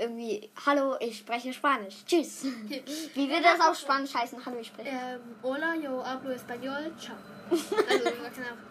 irgendwie, 0.00 0.50
hallo, 0.64 0.96
ich 0.98 1.18
spreche 1.18 1.52
Spanisch. 1.52 1.96
Tschüss. 2.06 2.44
Wie 3.14 3.28
würde 3.28 3.42
das 3.42 3.60
auf 3.60 3.78
Spanisch 3.78 4.14
heißen? 4.14 4.44
Hallo, 4.44 4.58
ich 4.58 4.68
spreche. 4.68 4.88
Ähm, 4.88 5.20
hola, 5.42 5.74
yo 5.74 6.04
hablo 6.04 6.30
español. 6.30 6.90
Ciao. 6.98 7.16
Also. 7.50 8.10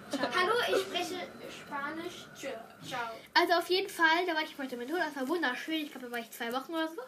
Ciao. 0.10 0.28
Hallo, 0.36 0.54
ich 0.70 0.82
spreche 0.82 1.28
Spanisch. 1.52 2.26
Ciao. 2.34 3.12
Also 3.34 3.54
auf 3.54 3.70
jeden 3.70 3.90
Fall, 3.90 4.26
da 4.26 4.34
war 4.34 4.42
ich 4.42 4.58
heute 4.58 4.78
mit 4.78 4.90
das 4.90 5.16
war 5.16 5.28
wunderschön. 5.28 5.76
Ich 5.76 5.92
glaube, 5.92 6.08
da 6.08 6.12
war 6.14 6.20
ich 6.20 6.32
zwei 6.32 6.52
Wochen 6.54 6.74
oder 6.74 6.88
so. 6.88 7.02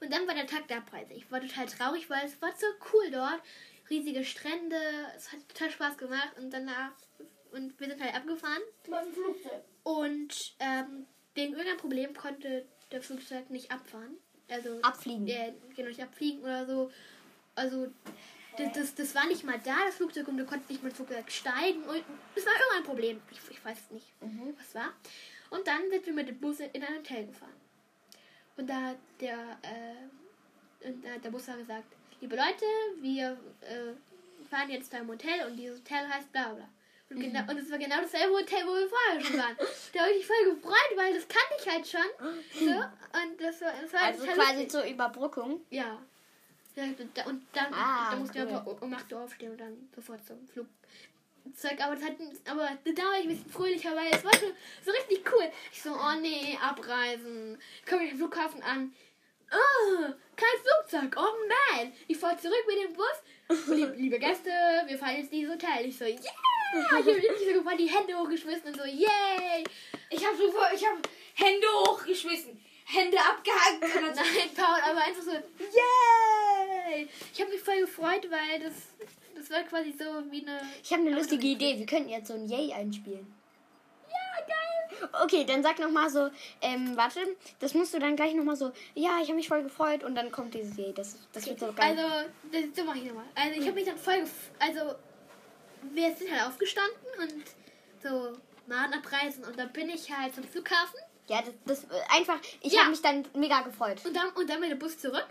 Und 0.00 0.12
dann 0.12 0.26
war 0.26 0.34
der 0.34 0.46
Tag 0.46 0.66
der 0.68 0.78
Abreise. 0.78 1.12
Ich 1.12 1.30
war 1.30 1.40
total 1.40 1.66
traurig, 1.66 2.08
weil 2.10 2.24
es 2.24 2.40
war 2.40 2.50
so 2.58 2.66
cool 2.92 3.10
dort. 3.12 3.40
Riesige 3.90 4.24
Strände, 4.24 4.76
es 5.16 5.32
hat 5.32 5.48
total 5.48 5.70
Spaß 5.70 5.98
gemacht. 5.98 6.32
Und 6.38 6.50
danach, 6.50 6.92
und 7.52 7.78
wir 7.80 7.88
sind 7.88 8.02
halt 8.02 8.14
abgefahren. 8.14 8.62
Und 9.82 10.54
ähm, 10.60 11.06
wegen 11.34 11.52
irgendeinem 11.52 11.78
Problem 11.78 12.14
konnte 12.14 12.66
der 12.90 13.02
Flugzeug 13.02 13.50
nicht 13.50 13.70
abfahren. 13.70 14.16
Also 14.50 14.80
Abfliegen. 14.82 15.26
äh, 15.26 15.52
genau, 15.76 15.88
nicht 15.88 16.02
abfliegen 16.02 16.42
oder 16.42 16.66
so. 16.66 16.90
Also 17.54 17.88
das, 18.56 18.72
das, 18.72 18.94
das 18.94 19.14
war 19.14 19.26
nicht 19.26 19.44
mal 19.44 19.58
da, 19.64 19.76
das 19.86 19.96
Flugzeug, 19.96 20.26
und 20.28 20.36
du 20.36 20.44
konntest 20.44 20.70
nicht 20.70 20.82
mal 20.82 20.88
ins 20.88 20.96
Flugzeug 20.96 21.30
steigen. 21.30 21.82
Und 21.84 22.02
es 22.34 22.44
war 22.46 22.52
irgendein 22.52 22.84
Problem. 22.84 23.22
Ich, 23.30 23.38
ich 23.50 23.64
weiß 23.64 23.90
nicht, 23.90 24.06
was 24.58 24.74
war. 24.74 24.92
Und 25.50 25.66
dann 25.66 25.88
sind 25.90 26.04
wir 26.06 26.12
mit 26.12 26.28
dem 26.28 26.38
Bus 26.40 26.60
in 26.60 26.82
ein 26.82 26.96
Hotel 26.96 27.26
gefahren. 27.26 27.52
Und 28.56 28.68
da 28.68 28.80
hat 28.82 28.98
der, 29.20 29.58
äh, 29.62 30.88
und 30.88 31.04
da 31.04 31.10
hat 31.10 31.24
der 31.24 31.30
Busfahrer 31.30 31.58
gesagt, 31.58 31.94
liebe 32.20 32.36
Leute, 32.36 32.64
wir 33.00 33.36
äh, 33.62 34.46
fahren 34.50 34.70
jetzt 34.70 34.92
da 34.92 34.98
im 34.98 35.08
Hotel 35.08 35.46
und 35.46 35.56
dieses 35.56 35.80
Hotel 35.80 36.08
heißt 36.08 36.32
bla 36.32 36.48
bla. 36.54 36.68
Und, 37.10 37.20
genau, 37.20 37.40
und 37.50 37.58
es 37.58 37.70
war 37.70 37.78
genau 37.78 38.02
dasselbe 38.02 38.34
Hotel, 38.34 38.66
wo 38.66 38.74
wir 38.74 38.86
vorher 38.88 39.20
schon 39.24 39.38
waren. 39.38 39.56
da 39.94 40.00
habe 40.00 40.10
ich 40.10 40.18
mich 40.18 40.26
voll 40.26 40.54
gefreut, 40.54 40.96
weil 40.96 41.14
das 41.14 41.26
kannte 41.26 41.54
ich 41.58 41.68
halt 41.68 41.86
schon. 41.88 42.28
So, 42.52 42.70
und 42.70 43.40
das 43.40 43.60
war, 43.62 43.72
das 43.80 43.92
war 43.94 44.02
Also 44.02 44.20
total 44.20 44.34
quasi 44.34 44.52
lustig. 44.52 44.70
zur 44.70 44.84
Überbrückung. 44.84 45.60
Ja. 45.70 45.98
und 46.76 47.46
dann, 47.54 47.72
Ah, 47.72 48.10
da 48.10 48.16
musste 48.16 48.38
cool. 48.40 48.46
ich 48.48 48.54
aber 48.54 48.82
um 48.82 48.92
8 48.92 49.12
Uhr 49.12 49.20
aufstehen 49.22 49.52
und 49.52 49.58
dann 49.60 49.88
sofort 49.94 50.22
zum 50.26 50.46
Flugzeug. 50.48 51.80
Aber, 51.80 51.94
das 51.94 52.04
hat, 52.04 52.12
aber 52.46 52.68
da 52.84 53.02
war 53.04 53.14
ich 53.18 53.22
ein 53.22 53.28
bisschen 53.28 53.50
fröhlicher, 53.50 53.96
weil 53.96 54.12
es 54.12 54.22
war 54.22 54.34
schon 54.34 54.52
so 54.84 54.90
richtig 54.90 55.24
cool. 55.32 55.50
Ich 55.72 55.82
so, 55.82 55.90
oh 55.94 56.20
nee, 56.20 56.58
abreisen. 56.60 57.58
Ich 57.82 57.86
komme 57.90 58.06
den 58.06 58.18
Flughafen 58.18 58.62
an. 58.62 58.92
Oh, 59.50 60.12
kein 60.38 60.58
Flugzeug. 60.62 61.16
Oh 61.16 61.34
man. 61.48 61.92
Ich 62.06 62.16
fahre 62.16 62.36
zurück 62.36 62.64
mit 62.66 62.84
dem 62.84 62.94
Bus. 62.94 63.66
Liebe, 63.74 63.92
liebe 63.96 64.18
Gäste, 64.18 64.50
wir 64.86 64.98
fahren 64.98 65.16
jetzt 65.16 65.32
dieses 65.32 65.52
Hotel. 65.52 65.86
Ich 65.86 65.98
so, 65.98 66.04
yeah. 66.04 66.18
Ich 66.20 66.92
habe 66.92 67.02
so 67.02 67.12
gefallen, 67.58 67.78
die 67.78 67.90
Hände 67.90 68.18
hochgeschmissen 68.18 68.68
und 68.68 68.76
so, 68.76 68.84
yay. 68.84 69.64
Ich 70.10 70.24
habe 70.24 70.36
sofort, 70.36 70.72
ich 70.74 70.86
habe 70.86 71.00
Hände 71.34 71.66
hochgeschmissen, 71.84 72.60
Hände 72.84 73.18
abgehackt. 73.18 73.82
Und 73.82 73.94
dann 73.94 74.14
Nein, 74.14 74.50
Paul, 74.54 74.80
aber 74.90 75.00
einfach 75.04 75.22
so, 75.22 75.32
yay! 75.32 77.08
Ich 77.32 77.40
habe 77.40 77.50
mich 77.50 77.60
voll 77.60 77.80
gefreut, 77.80 78.28
weil 78.30 78.60
das, 78.60 78.74
das 79.34 79.50
war 79.50 79.62
quasi 79.64 79.92
so 79.92 80.04
wie 80.30 80.46
eine. 80.46 80.60
Ich 80.82 80.92
habe 80.92 81.02
eine 81.02 81.16
lustige 81.16 81.46
Idee. 81.46 81.78
Wir 81.78 81.86
könnten 81.86 82.10
jetzt 82.10 82.28
so 82.28 82.34
ein 82.34 82.46
Yay 82.48 82.72
einspielen. 82.72 83.34
Ja, 84.08 84.44
geil! 84.46 84.67
Okay, 85.24 85.44
dann 85.44 85.62
sag 85.62 85.78
noch 85.78 85.90
mal 85.90 86.08
so, 86.10 86.30
ähm, 86.60 86.96
warte, 86.96 87.20
das 87.60 87.74
musst 87.74 87.94
du 87.94 87.98
dann 87.98 88.16
gleich 88.16 88.34
noch 88.34 88.44
mal 88.44 88.56
so, 88.56 88.72
ja, 88.94 89.18
ich 89.22 89.28
habe 89.28 89.34
mich 89.34 89.48
voll 89.48 89.62
gefreut 89.62 90.02
und 90.04 90.14
dann 90.14 90.30
kommt 90.32 90.54
dieses 90.54 90.76
Yay. 90.76 90.92
Das, 90.94 91.16
das 91.32 91.46
wird 91.46 91.60
so 91.60 91.72
geil. 91.72 91.96
Also, 91.98 92.28
das, 92.52 92.62
so 92.76 92.84
mache 92.84 92.98
ich 92.98 93.04
nochmal. 93.04 93.24
Also, 93.34 93.60
ich 93.60 93.66
habe 93.66 93.74
mich 93.74 93.84
dann 93.86 93.98
voll. 93.98 94.14
gef- 94.14 94.50
Also, 94.58 94.94
wir 95.92 96.14
sind 96.14 96.30
halt 96.32 96.48
aufgestanden 96.48 96.96
und 97.20 97.44
so 98.02 98.32
Mahn 98.66 98.92
abreisen 98.92 99.44
und 99.44 99.58
dann 99.58 99.72
bin 99.72 99.88
ich 99.90 100.10
halt 100.14 100.34
zum 100.34 100.44
Flughafen 100.44 100.98
ja, 101.30 101.42
das, 101.42 101.54
das 101.66 101.84
äh, 101.84 102.00
einfach, 102.16 102.38
ich 102.62 102.72
Ja. 102.72 102.80
habe 102.80 102.90
mich 102.90 103.02
dann 103.02 103.22
mega 103.34 103.60
gefreut. 103.60 103.98
und 104.04 104.16
dann, 104.16 104.30
und 104.30 104.48
dann 104.48 104.60
mit 104.60 104.70
dem 104.70 104.78
Bus 104.78 104.96
zurück. 104.98 105.26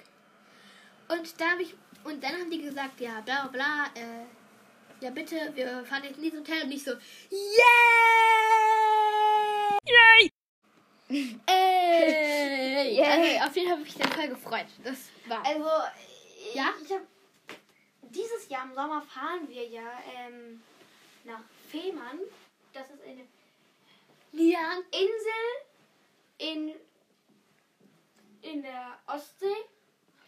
Und 1.10 1.42
da 1.42 1.52
habe 1.52 1.64
ich. 1.64 1.74
Und 2.04 2.24
dann 2.24 2.34
haben 2.34 2.52
die 2.52 2.62
gesagt, 2.62 3.02
ja, 3.02 3.20
bla 3.22 3.48
bla, 3.48 3.86
äh, 3.96 5.04
ja 5.04 5.10
bitte, 5.10 5.36
wir 5.56 5.84
fahren 5.86 6.04
jetzt 6.04 6.18
in 6.18 6.24
dieses 6.24 6.40
Hotel 6.40 6.62
und 6.64 6.70
nicht 6.70 6.86
so, 6.86 6.92
Yay! 9.86 10.32
Ey! 11.48 12.96
Yay. 12.98 13.40
Also, 13.40 13.48
auf 13.50 13.56
jeden 13.56 13.68
Fall 13.70 13.78
habe 13.78 13.82
ich 13.88 13.96
mich 13.96 13.98
dann 13.98 14.12
voll 14.12 14.28
gefreut. 14.30 14.68
Das 14.84 14.98
war. 15.28 15.46
Also, 15.46 15.70
Ja? 16.54 16.74
ich 16.84 16.92
hab, 16.92 17.02
dieses 18.02 18.50
Jahr 18.50 18.66
im 18.66 18.74
Sommer 18.74 19.02
fahren 19.02 19.48
wir 19.48 19.66
ja 19.68 20.02
ähm, 20.16 20.62
nach 21.24 21.42
Fehmarn. 21.70 22.20
Das 22.74 22.90
ist 22.90 23.04
eine 23.04 23.26
ja, 24.34 24.78
Insel 24.92 25.58
in, 26.38 26.76
in 28.42 28.62
der 28.62 29.00
Ostsee. 29.08 29.56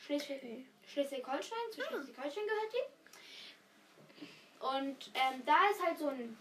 Schleswig- 0.05 0.65
Schleswig-Holstein, 0.91 1.57
zu 1.71 1.81
Schleswig-Holstein 1.81 2.43
gehört 2.47 2.73
die. 2.73 4.25
Und 4.59 5.11
ähm, 5.13 5.43
da 5.45 5.69
ist 5.71 5.85
halt 5.85 5.99
so 5.99 6.07
ein, 6.07 6.35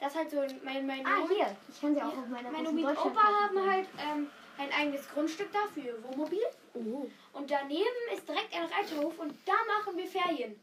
das 0.00 0.12
ist 0.12 0.18
halt 0.18 0.30
so 0.30 0.40
ein, 0.40 0.60
mein, 0.64 0.86
mein 0.86 1.04
Ah, 1.06 1.20
Omi- 1.22 1.34
hier. 1.34 1.56
Ich 1.68 1.80
kann 1.80 1.94
sie 1.94 2.00
auch 2.02 2.16
auf 2.16 2.28
meiner 2.28 2.50
Meine 2.50 2.64
großen 2.64 2.78
Omi 2.78 2.86
und 2.86 2.98
Opa 2.98 3.22
haben 3.22 3.70
halt 3.70 3.88
ähm, 3.98 4.30
ein 4.58 4.72
eigenes 4.72 5.08
Grundstück 5.08 5.50
da 5.52 5.60
für 5.74 6.02
Wohnmobil. 6.04 6.42
Oh. 6.74 7.06
Und 7.32 7.50
daneben 7.50 7.84
ist 8.14 8.28
direkt 8.28 8.54
ein 8.54 8.64
Reiterhof 8.64 9.18
und 9.18 9.34
da 9.46 9.54
machen 9.76 9.96
wir 9.96 10.06
Ferien. 10.06 10.58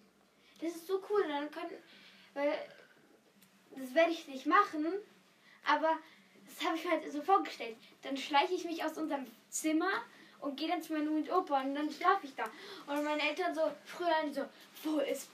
Das 0.62 0.72
ist 0.76 0.88
so 0.88 1.02
cool. 1.10 1.24
Dann 1.28 1.52
können, 1.52 1.72
weil 2.34 2.54
das 3.76 3.94
werde 3.94 4.12
ich 4.12 4.28
nicht 4.28 4.46
machen, 4.46 4.86
aber 5.68 5.98
das 6.46 6.66
habe 6.66 6.78
ich 6.78 6.86
mir 6.86 6.92
halt 6.92 7.12
so 7.12 7.22
vorgestellt. 7.22 7.76
Dann 8.04 8.16
schleiche 8.16 8.54
ich 8.54 8.64
mich 8.66 8.84
aus 8.84 8.98
unserem 8.98 9.26
Zimmer 9.50 9.90
und 10.40 10.56
gehe 10.58 10.68
dann 10.70 10.82
zu 10.82 10.94
meinem 10.94 11.10
Omi 11.10 11.22
und 11.22 11.32
Opa 11.32 11.62
und 11.62 11.76
dann 11.76 11.92
schlafe 11.92 12.26
ich 12.26 12.36
da. 12.36 12.46
Und 12.88 13.04
meine 13.04 13.22
Eltern 13.22 13.54
so 13.54 13.62
früher 13.86 14.14
so, 14.32 14.46
wo 14.84 15.00
ist 15.00 15.30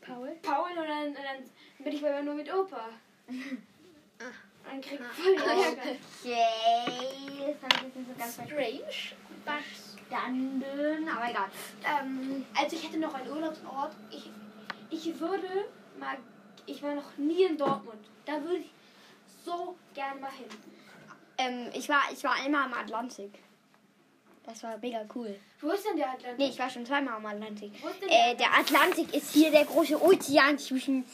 Paul? 0.00 0.30
Paul? 0.42 0.70
Und 0.70 0.88
dann, 0.88 1.08
und 1.08 1.16
dann 1.16 1.50
bin 1.82 1.92
ich 1.92 2.02
bei 2.02 2.10
meinem 2.12 2.28
Omi 2.28 2.42
und 2.42 2.54
Opa. 2.54 2.88
Ah. 4.22 4.24
Und 4.70 4.70
dann 4.70 4.80
krieg 4.82 5.00
ich 5.00 5.22
voll 5.24 5.34
den 5.34 5.64
Ärger. 5.64 5.96
Yay. 6.24 7.54
Das 7.54 7.62
habe 7.62 7.74
ich 7.76 7.82
jetzt 7.82 7.96
nicht 7.96 8.08
so 8.08 8.14
ganz 8.18 8.34
Strange. 8.34 9.16
verstanden, 9.44 11.08
aber 11.08 11.30
egal. 11.30 11.48
Ähm, 11.84 12.44
also 12.54 12.76
ich 12.76 12.84
hätte 12.86 12.98
noch 12.98 13.14
einen 13.14 13.30
Urlaubsort. 13.30 13.94
Ich, 14.10 14.30
ich 14.90 15.18
würde 15.18 15.48
mal, 15.98 16.18
ich 16.66 16.82
war 16.82 16.94
noch 16.94 17.16
nie 17.16 17.44
in 17.44 17.56
Dortmund. 17.56 18.06
Da 18.26 18.42
würde 18.42 18.58
ich 18.58 18.70
so 19.42 19.74
gerne 19.94 20.20
mal 20.20 20.30
hin. 20.32 20.46
Ähm, 21.38 21.70
ich 21.72 21.88
war, 21.88 22.02
ich 22.12 22.22
war 22.22 22.34
einmal 22.34 22.64
am 22.66 22.74
Atlantik. 22.74 23.32
Das 24.44 24.62
war 24.62 24.76
mega 24.78 25.04
cool. 25.14 25.34
Wo 25.60 25.70
ist 25.70 25.86
denn 25.86 25.96
der 25.96 26.10
Atlantik? 26.10 26.38
Nee, 26.38 26.48
ich 26.48 26.58
war 26.58 26.68
schon 26.68 26.84
zweimal 26.84 27.14
am 27.14 27.26
Atlantik. 27.26 27.72
Wo 27.82 27.88
ist 27.88 28.02
denn 28.02 28.08
Äh, 28.08 28.36
der 28.36 28.52
Atlantik 28.58 29.14
ist 29.14 29.32
hier 29.32 29.50
der 29.50 29.64
große 29.64 29.98
Ozean 30.02 30.58
zwischen 30.58 31.04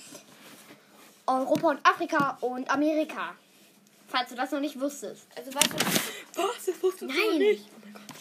Europa 1.27 1.69
und 1.71 1.87
Afrika 1.87 2.39
und 2.41 2.71
Amerika. 2.71 3.35
Falls 4.09 4.29
du 4.29 4.37
das 4.37 4.53
noch 4.53 4.61
nicht 4.61 4.79
wusstest. 4.81 5.27
Also 5.37 5.53
weißt 5.53 5.73
du, 5.73 5.77
Was? 5.77 6.67
Das 6.67 6.83
wusstest 6.83 7.03
du 7.03 7.07
Nein. 7.07 7.59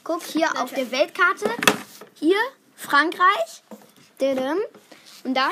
Guck 0.04 0.24
hier 0.24 0.50
auf 0.62 0.74
der 0.74 0.92
Weltkarte. 0.92 1.50
Hier 2.16 2.38
Frankreich. 2.76 3.64
Und 5.24 5.34
dann 5.34 5.52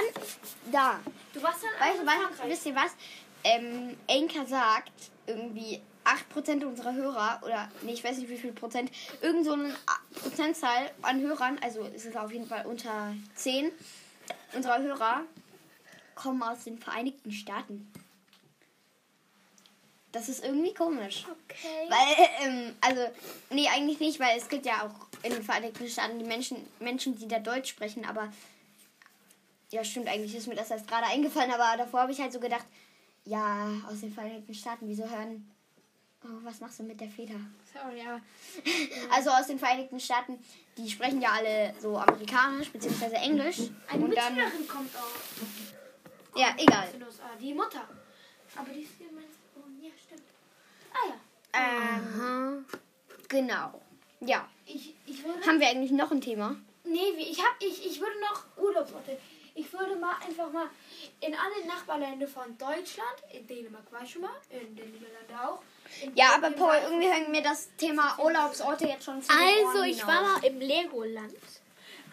da. 0.72 1.00
du 1.34 1.44
warst 1.44 1.64
dann 1.64 1.88
Weißt 1.88 2.06
weißt, 2.06 2.22
Frankreich. 2.22 2.50
wisst 2.50 2.66
ihr 2.66 2.76
was? 2.76 2.92
Ähm, 3.44 3.98
Enka 4.08 4.46
sagt, 4.46 4.92
irgendwie 5.28 5.82
8% 6.06 6.66
unserer 6.66 6.94
Hörer, 6.94 7.42
oder 7.44 7.70
nee, 7.82 7.94
ich 7.94 8.04
weiß 8.04 8.18
nicht 8.18 8.30
wie 8.30 8.38
viel 8.38 8.52
Prozent, 8.54 8.92
irgend 9.22 9.46
so 9.46 9.54
eine 9.54 9.76
Prozentzahl 10.22 10.92
an 11.02 11.22
Hörern, 11.22 11.60
also 11.62 11.88
es 11.96 12.06
ist 12.06 12.16
auf 12.18 12.32
jeden 12.32 12.48
Fall 12.48 12.66
unter 12.66 13.16
10 13.36 13.72
unserer 14.54 14.82
Hörer, 14.82 15.22
kommen 16.16 16.44
aus 16.44 16.64
den 16.64 16.78
Vereinigten 16.78 17.32
Staaten. 17.32 17.92
Das 20.12 20.30
ist 20.30 20.44
irgendwie 20.44 20.74
komisch. 20.74 21.26
Okay. 21.48 21.90
Weil, 21.90 22.48
ähm, 22.48 22.76
also, 22.82 23.02
nee, 23.50 23.68
eigentlich 23.68 24.00
nicht, 24.00 24.20
weil 24.20 24.38
es 24.38 24.48
gibt 24.48 24.66
ja 24.66 24.86
auch 24.86 25.08
in 25.24 25.34
den 25.34 25.44
Vereinigten 25.44 25.88
Staaten 25.88 26.20
die 26.20 26.26
Menschen, 26.26 26.58
Menschen, 26.80 27.18
die 27.18 27.28
da 27.28 27.40
Deutsch 27.40 27.70
sprechen, 27.70 28.06
aber 28.06 28.32
ja, 29.72 29.84
stimmt, 29.84 30.08
eigentlich 30.08 30.36
ist 30.36 30.48
mir 30.48 30.56
das 30.56 30.70
erst 30.70 30.88
gerade 30.88 31.08
eingefallen, 31.08 31.52
aber 31.52 31.78
davor 31.78 32.02
habe 32.02 32.12
ich 32.12 32.22
halt 32.22 32.32
so 32.32 32.40
gedacht, 32.40 32.66
ja, 33.26 33.72
aus 33.90 34.02
den 34.02 34.14
Vereinigten 34.14 34.54
Staaten, 34.54 34.88
wieso 34.88 35.10
hören. 35.10 35.50
Oh, 36.24 36.44
was 36.44 36.62
machst 36.62 36.80
du 36.80 36.84
mit 36.84 37.02
der 37.02 37.10
Feder? 37.10 37.36
Sorry, 37.74 38.02
aber. 38.02 38.22
Also 39.12 39.32
aus 39.32 39.48
den 39.48 39.60
Vereinigten 39.60 40.00
Staaten, 40.00 40.40
die 40.78 40.90
sprechen 40.90 41.22
ja 41.22 41.32
alle 41.32 41.74
so 41.82 41.98
amerikanisch 41.98 42.70
bzw. 42.70 43.16
Englisch. 43.16 43.58
Eine 43.88 44.06
und 44.06 44.16
dann. 44.16 44.36
Mitschülerin 44.36 44.68
kommt 44.68 44.96
auch. 44.96 45.73
Ja, 46.36 46.56
egal. 46.58 46.88
USA. 47.06 47.30
Die 47.40 47.54
Mutter. 47.54 47.88
Aber 48.56 48.70
die 48.70 48.82
ist 48.82 48.94
hier 48.98 49.08
mein 49.12 49.26
Sohn. 49.54 49.80
Ja, 49.82 49.92
stimmt. 50.06 50.24
Ah 50.94 51.10
ja. 51.10 51.18
Ähm, 51.54 52.66
genau. 53.28 53.82
Ja. 54.20 54.48
Ich, 54.66 54.96
ich 55.06 55.24
würde. 55.24 55.46
Haben 55.46 55.60
wir 55.60 55.68
eigentlich 55.68 55.92
noch 55.92 56.12
ein 56.12 56.22
Thema? 56.22 56.56
Nee, 56.84 57.10
ich, 57.18 57.40
hab, 57.40 57.56
ich, 57.60 57.86
ich 57.86 58.00
würde 58.00 58.20
noch 58.20 58.64
Urlaubsorte. 58.64 59.18
Ich 59.56 59.72
würde 59.72 59.96
mal 59.96 60.16
einfach 60.26 60.52
mal 60.52 60.68
in 61.20 61.34
alle 61.36 61.68
Nachbarländer 61.68 62.28
von 62.28 62.58
Deutschland, 62.58 63.18
in 63.32 63.46
Dänemark 63.46 63.92
war 63.92 64.02
ich 64.02 64.12
schon 64.12 64.24
mal, 64.24 64.32
in 64.50 64.76
den 64.76 64.92
Niederlanden 64.92 65.36
auch. 65.36 65.62
Ja, 66.16 66.36
aber 66.36 66.50
Paul, 66.52 66.76
irgendwie 66.84 67.08
hängt 67.08 67.30
mir 67.30 67.44
das 67.44 67.70
Thema 67.78 68.18
Urlaubsorte 68.18 68.88
jetzt 68.88 69.06
schon 69.06 69.22
zu 69.22 69.32
Also, 69.32 69.84
ich 69.84 70.06
war 70.08 70.22
mal 70.24 70.44
im 70.44 70.60
Legoland. 70.60 71.36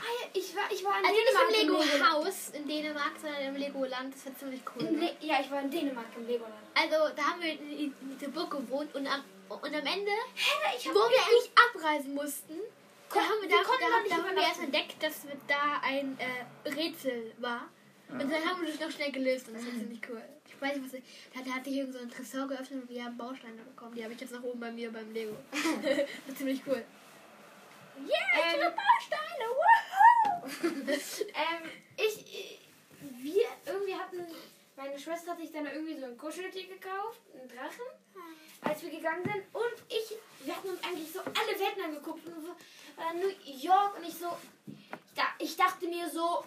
Ah, 0.00 0.28
ich 0.32 0.56
war, 0.56 0.64
ich 0.72 0.82
war 0.84 0.98
in 0.98 1.04
Also 1.04 1.16
nicht 1.20 1.60
im 1.60 1.68
Dänemark. 1.68 1.86
Lego-Haus 1.92 2.48
in 2.54 2.66
Dänemark, 2.66 3.12
sondern 3.20 3.42
im 3.42 3.56
Lego-Land. 3.56 4.14
Das 4.14 4.26
war 4.26 4.38
ziemlich 4.38 4.62
cool. 4.74 4.86
In 4.86 5.00
Le 5.00 5.16
ja, 5.20 5.40
ich 5.40 5.50
war 5.50 5.60
in 5.60 5.70
Dänemark 5.70 6.06
im 6.16 6.26
Legoland. 6.26 6.54
Also 6.74 7.14
da 7.14 7.22
haben 7.22 7.42
wir 7.42 7.52
in, 7.52 7.94
Burg 8.32 8.50
gewohnt 8.50 8.94
und 8.94 9.06
am, 9.06 9.22
und 9.48 9.74
am 9.74 9.86
Ende, 9.86 10.12
Hä, 10.34 10.88
wo 10.88 10.94
wir 10.94 11.20
eigentlich 11.20 11.50
abreisen 11.68 12.14
mussten, 12.14 12.56
da 13.12 13.20
haben 13.20 13.42
wir, 13.42 13.48
wir 13.50 13.56
da, 13.56 13.62
da, 13.62 14.16
da 14.16 14.22
haben 14.22 14.36
wir 14.36 14.42
erst 14.42 14.62
entdeckt, 14.62 15.02
dass 15.02 15.26
wir 15.26 15.36
da 15.46 15.80
ein 15.82 16.16
äh, 16.18 16.68
Rätsel 16.68 17.34
war. 17.38 17.68
Und 18.08 18.20
dann 18.20 18.44
haben 18.44 18.60
wir 18.60 18.68
das 18.68 18.80
noch 18.80 18.90
schnell 18.90 19.12
gelöst 19.12 19.48
und 19.48 19.54
das 19.54 19.64
war 19.64 19.72
ziemlich 19.72 20.00
cool. 20.08 20.22
Ich 20.46 20.60
weiß 20.60 20.76
nicht, 20.76 20.86
was 20.86 20.94
ich, 20.94 21.04
da, 21.32 21.40
da 21.42 21.56
hatte 21.56 21.70
ich 21.70 21.76
irgend 21.76 21.94
so 21.94 22.00
einen 22.00 22.10
Tresor 22.10 22.48
geöffnet 22.48 22.82
und 22.82 22.90
wir 22.90 23.04
haben 23.04 23.16
Bausteine 23.16 23.62
bekommen. 23.62 23.94
Die 23.94 24.02
habe 24.02 24.14
ich 24.14 24.20
jetzt 24.20 24.32
noch 24.32 24.42
oben 24.42 24.60
bei 24.60 24.72
mir 24.72 24.90
beim 24.90 25.12
Lego. 25.12 25.36
das 25.52 25.98
war 26.28 26.36
ziemlich 26.36 26.62
cool. 26.66 26.84
Yeah, 28.08 28.66
Ähm, 28.66 28.72
Bausteine, 28.76 29.46
ähm, 31.34 31.70
ich, 31.96 32.20
ich- 32.26 32.60
wir 33.22 33.44
irgendwie 33.66 33.94
hatten, 33.94 34.26
meine 34.76 34.98
Schwester 34.98 35.32
hat 35.32 35.38
sich 35.40 35.52
dann 35.52 35.66
irgendwie 35.66 35.98
so 35.98 36.06
ein 36.06 36.16
Kuscheltier 36.18 36.66
gekauft, 36.68 37.20
einen 37.34 37.48
Drachen, 37.48 37.86
als 38.62 38.82
wir 38.82 38.90
gegangen 38.90 39.22
sind. 39.24 39.44
Und 39.54 39.74
ich, 39.88 40.16
wir 40.44 40.56
hatten 40.56 40.68
uns 40.70 40.82
eigentlich 40.84 41.12
so 41.12 41.20
alle 41.20 41.58
Welten 41.58 41.82
angeguckt. 41.84 42.26
Und 42.26 42.42
so, 42.42 42.54
dann 42.96 43.18
New 43.20 43.30
York 43.44 43.96
und 43.98 44.04
ich 44.06 44.14
so, 44.14 44.36
ich, 44.66 45.14
da, 45.14 45.22
ich 45.38 45.56
dachte 45.56 45.86
mir 45.86 46.08
so, 46.10 46.44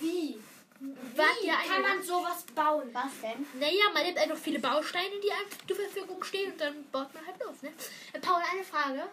wie? 0.00 0.40
Wie 0.80 1.46
ihr 1.46 1.52
kann 1.52 1.84
eine- 1.84 1.88
man 1.96 2.02
sowas 2.02 2.44
bauen? 2.54 2.88
Was 2.92 3.20
denn? 3.22 3.46
Naja, 3.60 3.90
man 3.92 4.02
nimmt 4.04 4.18
einfach 4.18 4.36
viele 4.38 4.58
Bausteine, 4.60 5.20
die 5.22 5.30
einem 5.30 5.48
zur 5.66 5.76
Verfügung 5.76 6.22
stehen 6.24 6.52
und 6.52 6.60
dann 6.60 6.90
baut 6.90 7.12
man 7.14 7.26
halt 7.26 7.38
los, 7.40 7.62
ne? 7.62 7.72
Äh, 8.12 8.18
Paul, 8.20 8.40
eine 8.50 8.64
Frage. 8.64 9.08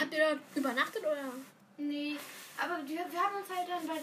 Habt 0.00 0.12
ihr 0.14 0.18
da 0.20 0.38
übernachtet 0.54 1.02
oder? 1.02 1.32
Nee, 1.76 2.16
aber 2.58 2.78
wir, 2.88 3.04
wir 3.10 3.20
haben 3.20 3.36
uns 3.36 3.48
halt 3.50 3.68
dann 3.68 3.86
bei, 3.86 4.00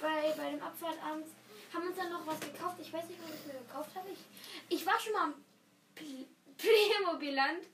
bei, 0.00 0.32
bei 0.36 0.50
dem 0.50 0.62
Abfahrt 0.62 0.98
abends, 1.02 1.30
haben 1.72 1.86
uns 1.86 1.96
dann 1.96 2.10
noch 2.10 2.26
was 2.26 2.40
gekauft. 2.40 2.76
Ich 2.80 2.92
weiß 2.92 3.04
nicht, 3.06 3.20
was 3.22 3.34
ich 3.34 3.46
mir 3.46 3.58
gekauft 3.60 3.90
habe. 3.94 4.08
Ich, 4.10 4.74
ich 4.80 4.86
war 4.86 4.98
schon 4.98 5.12
mal 5.12 5.24
am 5.24 5.34
Pl- 5.94 6.26
Playmobil-Land. 6.56 7.64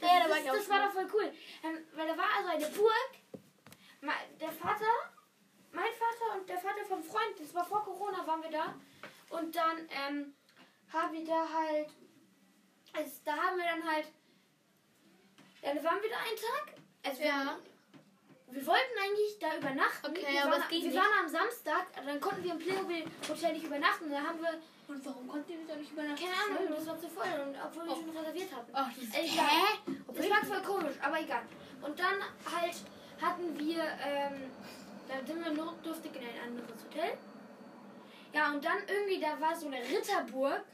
Das, 0.00 0.10
Ja, 0.10 0.24
da 0.24 0.30
war 0.30 0.40
das, 0.40 0.56
das 0.56 0.68
war 0.68 0.86
doch 0.86 0.92
voll 0.92 1.08
cool. 1.14 1.32
Ähm, 1.62 1.78
weil 1.94 2.08
da 2.08 2.16
war 2.18 2.26
also 2.36 2.50
eine 2.50 2.66
Burg. 2.66 3.10
Der 4.38 4.52
Vater, 4.52 4.84
mein 5.72 5.84
Vater 5.98 6.38
und 6.38 6.46
der 6.48 6.58
Vater 6.58 6.84
vom 6.86 7.02
Freund, 7.02 7.40
das 7.40 7.54
war 7.54 7.64
vor 7.64 7.82
Corona, 7.84 8.26
waren 8.26 8.42
wir 8.42 8.50
da. 8.50 8.74
Und 9.30 9.56
dann 9.56 9.78
ähm, 9.90 10.34
haben 10.92 11.12
wir 11.14 11.24
da 11.24 11.48
halt, 11.50 11.88
also 12.92 13.10
da 13.24 13.34
haben 13.36 13.56
wir 13.56 13.64
dann 13.64 13.82
halt, 13.90 14.06
ja, 15.64 15.74
da 15.74 15.84
waren 15.84 16.02
wir 16.02 16.10
da 16.10 16.16
einen 16.18 16.36
Tag. 16.36 16.74
Also 17.06 17.18
wir, 17.20 17.26
Ja. 17.26 17.56
wir 18.50 18.66
wollten 18.66 18.98
eigentlich 19.02 19.38
da 19.40 19.56
übernachten. 19.56 20.06
Okay, 20.10 20.26
wir 20.32 20.42
aber 20.42 20.52
waren, 20.52 20.62
es 20.62 20.68
ging 20.68 20.82
Wir 20.82 20.88
nicht. 20.90 20.98
waren 20.98 21.24
am 21.24 21.28
Samstag, 21.28 21.86
dann 22.06 22.20
konnten 22.20 22.44
wir 22.44 22.52
im 22.52 22.58
Playmobil 22.58 23.04
Hotel 23.28 23.52
nicht 23.52 23.64
übernachten. 23.64 24.10
Da 24.10 24.20
haben 24.22 24.40
wir, 24.40 24.60
Und 24.86 25.04
warum 25.06 25.26
konntet 25.28 25.50
ihr 25.50 25.66
da 25.66 25.76
nicht 25.76 25.92
übernachten? 25.92 26.22
keine 26.24 26.58
Ahnung, 26.60 26.74
das 26.76 26.86
war 26.86 26.98
zu 26.98 27.08
voll, 27.08 27.26
und, 27.46 27.56
obwohl 27.64 27.84
wir 27.88 27.94
schon 27.96 28.10
reserviert 28.16 28.52
hatten. 28.54 28.70
Ach, 28.74 28.90
das 28.94 29.18
Egal. 29.18 29.46
Hä? 29.48 29.92
Das 30.14 30.30
war 30.30 30.44
voll 30.44 30.62
komisch, 30.62 30.96
aber 31.00 31.20
egal. 31.20 31.42
Und 31.82 31.98
dann 31.98 32.20
halt 32.54 32.76
hatten 33.20 33.58
wir, 33.58 33.82
ähm, 34.04 34.50
da 35.08 35.26
sind 35.26 35.44
wir 35.44 35.52
notdürftig 35.52 36.12
in 36.14 36.22
ein 36.22 36.40
anderes 36.48 36.84
Hotel. 36.84 37.16
Ja, 38.32 38.50
und 38.52 38.64
dann 38.64 38.78
irgendwie, 38.88 39.20
da 39.20 39.40
war 39.40 39.54
so 39.56 39.66
eine 39.68 39.78
Ritterburg. 39.78 40.64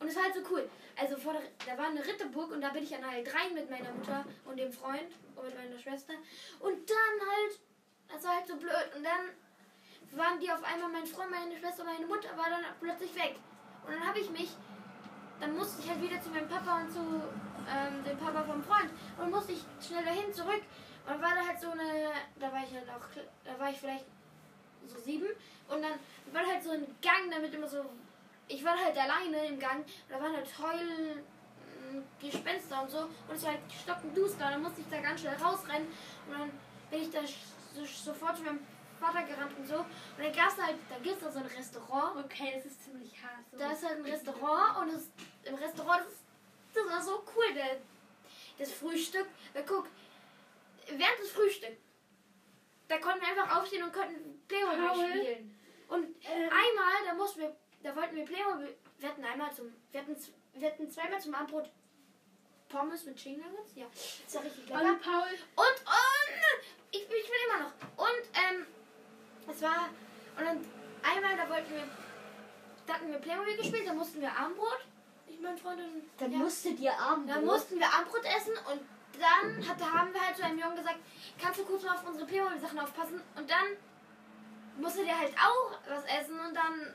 Und 0.00 0.08
es 0.08 0.16
war 0.16 0.24
halt 0.24 0.34
so 0.34 0.40
cool. 0.50 0.68
Also 0.96 1.16
vor 1.16 1.32
der, 1.32 1.42
da 1.66 1.80
war 1.80 1.88
eine 1.88 2.04
Ritterburg 2.04 2.52
und 2.52 2.60
da 2.60 2.70
bin 2.70 2.82
ich 2.82 2.90
dann 2.90 3.08
halt 3.08 3.32
rein 3.34 3.54
mit 3.54 3.70
meiner 3.70 3.92
Mutter 3.92 4.24
und 4.44 4.58
dem 4.58 4.72
Freund 4.72 5.12
und 5.34 5.44
mit 5.44 5.54
meiner 5.56 5.78
Schwester. 5.78 6.14
Und 6.60 6.88
dann 6.88 7.28
halt, 7.28 7.60
das 8.08 8.24
war 8.24 8.36
halt 8.36 8.46
so 8.46 8.56
blöd. 8.56 8.90
Und 8.96 9.04
dann 9.04 10.18
waren 10.18 10.38
die 10.40 10.50
auf 10.50 10.62
einmal, 10.62 10.90
mein 10.90 11.06
Freund, 11.06 11.30
meine 11.30 11.56
Schwester, 11.58 11.84
meine 11.84 12.06
Mutter 12.06 12.36
war 12.36 12.48
dann 12.50 12.64
plötzlich 12.80 13.14
weg. 13.14 13.36
Und 13.86 13.94
dann 13.94 14.06
habe 14.06 14.20
ich 14.20 14.30
mich, 14.30 14.50
dann 15.40 15.56
musste 15.56 15.82
ich 15.82 15.88
halt 15.88 16.02
wieder 16.02 16.20
zu 16.20 16.30
meinem 16.30 16.48
Papa 16.48 16.80
und 16.80 16.92
zu 16.92 17.00
ähm, 17.00 18.04
dem 18.04 18.18
Papa 18.18 18.44
vom 18.44 18.62
Freund. 18.62 18.90
Und 19.18 19.30
musste 19.30 19.52
ich 19.52 19.64
schnell 19.84 20.04
dahin 20.04 20.32
zurück. 20.32 20.62
Und 21.06 21.22
war 21.22 21.34
da 21.34 21.46
halt 21.46 21.60
so 21.60 21.70
eine, 21.70 22.12
da 22.38 22.52
war 22.52 22.62
ich 22.62 22.74
halt 22.74 22.88
auch, 22.88 23.22
da 23.44 23.58
war 23.58 23.70
ich 23.70 23.78
vielleicht 23.78 24.04
so 24.86 24.98
sieben. 24.98 25.28
Und 25.68 25.82
dann 25.82 25.98
war 26.32 26.46
halt 26.46 26.62
so 26.62 26.70
ein 26.70 26.86
Gang, 27.00 27.30
damit 27.30 27.54
immer 27.54 27.68
so, 27.68 27.84
ich 28.48 28.64
war 28.64 28.76
halt 28.76 28.96
alleine 28.96 29.46
im 29.46 29.58
Gang. 29.58 29.80
Und 29.80 30.10
da 30.10 30.20
waren 30.20 30.34
halt 30.34 30.48
Heul, 30.58 31.24
m, 31.92 32.04
Gespenster 32.20 32.82
und 32.82 32.90
so. 32.90 32.98
Und 32.98 33.34
es 33.34 33.42
war 33.42 33.52
halt 33.52 33.60
stockenduster. 33.82 34.44
Und 34.46 34.52
dann 34.52 34.62
musste 34.62 34.80
ich 34.80 34.88
da 34.90 35.00
ganz 35.00 35.20
schnell 35.20 35.36
rausrennen. 35.36 35.88
Und 36.26 36.38
dann 36.38 36.50
bin 36.90 37.02
ich 37.02 37.10
da 37.10 37.20
so, 37.74 37.84
sofort 37.84 38.36
zu 38.36 38.42
meinem 38.42 38.60
Vater 38.98 39.22
gerannt 39.22 39.56
und 39.56 39.66
so. 39.66 39.76
Und 39.76 39.86
dann 40.18 40.32
gab 40.32 40.48
es 40.48 40.62
halt, 40.62 40.76
da 40.88 40.96
gibt 40.96 41.16
es 41.16 41.22
da 41.22 41.30
so 41.30 41.38
ein 41.38 41.46
Restaurant. 41.46 42.24
Okay, 42.24 42.52
das 42.56 42.66
ist 42.66 42.84
ziemlich 42.84 43.12
hart. 43.22 43.44
So. 43.52 43.58
Da 43.58 43.72
ist 43.72 43.84
halt 43.86 43.98
ein 43.98 44.04
Restaurant 44.04 44.78
und 44.78 44.92
das, 44.94 45.10
im 45.44 45.54
Restaurant, 45.54 46.02
das, 46.04 46.14
das 46.74 46.92
war 46.92 47.02
so 47.02 47.24
cool, 47.36 47.54
der, 47.54 47.76
das 48.58 48.72
Frühstück. 48.72 49.26
Da 49.54 49.62
guck, 49.62 49.86
während 50.86 51.18
des 51.20 51.30
Frühstücks, 51.30 51.80
da 52.88 52.98
konnten 52.98 53.20
wir 53.20 53.28
einfach 53.28 53.60
aufstehen 53.60 53.84
und 53.84 53.92
konnten 53.92 54.42
Paul? 54.48 55.08
spielen. 55.10 55.54
Und 55.88 56.04
Ähm. 56.04 56.50
einmal, 56.50 56.94
da 57.06 57.14
mussten 57.14 57.40
wir, 57.40 57.56
da 57.82 57.94
wollten 57.94 58.16
wir 58.16 58.24
Playmobil, 58.24 58.76
wir 58.98 59.08
hatten 59.08 59.24
einmal 59.24 59.52
zum, 59.52 59.72
wir 59.92 60.00
hatten, 60.00 60.16
wir 60.54 60.68
hatten 60.68 60.90
zweimal 60.90 61.20
zum 61.20 61.34
Abendbrot 61.34 61.70
Pommes 62.68 63.04
mit 63.04 63.16
Chicken 63.16 63.40
Nuggets, 63.40 63.74
ja, 63.76 63.86
das 64.24 64.34
war 64.34 64.44
richtig 64.44 64.68
lecker. 64.68 64.78
Hallo 64.78 64.96
Paul. 65.02 65.30
Und, 65.56 65.80
und, 65.86 66.64
ich, 66.90 67.02
ich 67.02 67.08
will 67.08 67.42
immer 67.48 67.64
noch. 67.64 67.72
Und, 67.96 68.24
ähm, 68.34 68.66
es 69.48 69.62
war, 69.62 69.88
und 70.36 70.44
dann 70.44 70.64
einmal, 71.02 71.36
da 71.36 71.48
wollten 71.48 71.72
wir, 71.72 71.88
da 72.86 72.94
hatten 72.94 73.10
wir 73.10 73.18
Playmobil 73.18 73.56
gespielt, 73.56 73.86
da 73.86 73.94
mussten 73.94 74.20
wir 74.20 74.30
Armbrot. 74.30 74.86
Ich 75.26 75.40
mein 75.40 75.56
Freund 75.56 75.80
und, 75.80 76.02
Dann 76.18 76.32
ja, 76.32 76.38
musstet 76.38 76.78
ihr 76.80 76.98
Abend. 76.98 77.30
dann 77.30 77.44
mussten 77.44 77.78
wir 77.78 77.86
Armbrot 77.86 78.24
essen 78.24 78.52
und 78.70 78.80
dann 79.18 79.68
hat, 79.68 79.80
haben 79.80 80.12
wir 80.12 80.26
halt 80.26 80.36
zu 80.36 80.44
einem 80.44 80.58
Jungen 80.58 80.76
gesagt, 80.76 80.98
kannst 81.40 81.60
du 81.60 81.64
kurz 81.64 81.82
mal 81.82 81.94
auf 81.94 82.06
unsere 82.06 82.26
Playmobil-Sachen 82.26 82.78
aufpassen? 82.78 83.22
Und 83.36 83.50
dann 83.50 83.66
musste 84.78 85.04
der 85.04 85.18
halt 85.18 85.34
auch 85.34 85.72
was 85.88 86.04
essen 86.04 86.38
und 86.38 86.54
dann 86.54 86.94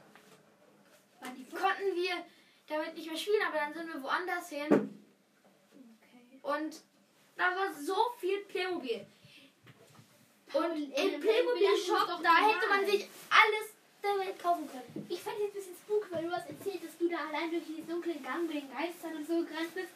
konnten 1.51 1.95
wir 1.95 2.25
damit 2.67 2.95
nicht 2.95 3.07
mehr 3.09 3.17
spielen, 3.17 3.41
aber 3.47 3.57
dann 3.57 3.73
sind 3.73 3.93
wir 3.93 4.03
woanders 4.03 4.49
hin 4.49 4.67
Okay. 4.69 6.39
und 6.41 6.81
da 7.36 7.55
war 7.55 7.73
so 7.73 7.95
viel 8.19 8.39
Playmobil. 8.45 9.05
Und 10.53 10.71
im 10.71 10.91
dem 10.91 11.19
Playmobil-Shop, 11.21 11.21
Playmobil-Shop 11.21 12.23
da 12.23 12.47
hätte 12.47 12.67
man 12.69 12.86
sich 12.86 13.07
alles 13.29 13.73
der 14.03 14.19
Welt 14.19 14.38
kaufen 14.38 14.69
können. 14.69 15.07
Ich 15.09 15.19
fand 15.21 15.39
jetzt 15.39 15.51
ein 15.51 15.53
bisschen 15.53 15.75
spooky, 15.75 16.12
weil 16.12 16.23
du 16.25 16.31
hast 16.31 16.47
erzählt, 16.49 16.83
dass 16.83 16.97
du 16.99 17.09
da 17.09 17.17
allein 17.29 17.49
durch 17.49 17.65
diesen 17.65 17.88
dunklen 17.88 18.21
Gang 18.21 18.45
mit 18.45 18.62
den 18.62 18.69
Geistern 18.69 19.15
und 19.15 19.25
so 19.25 19.41
gerannt 19.43 19.73
bist. 19.73 19.93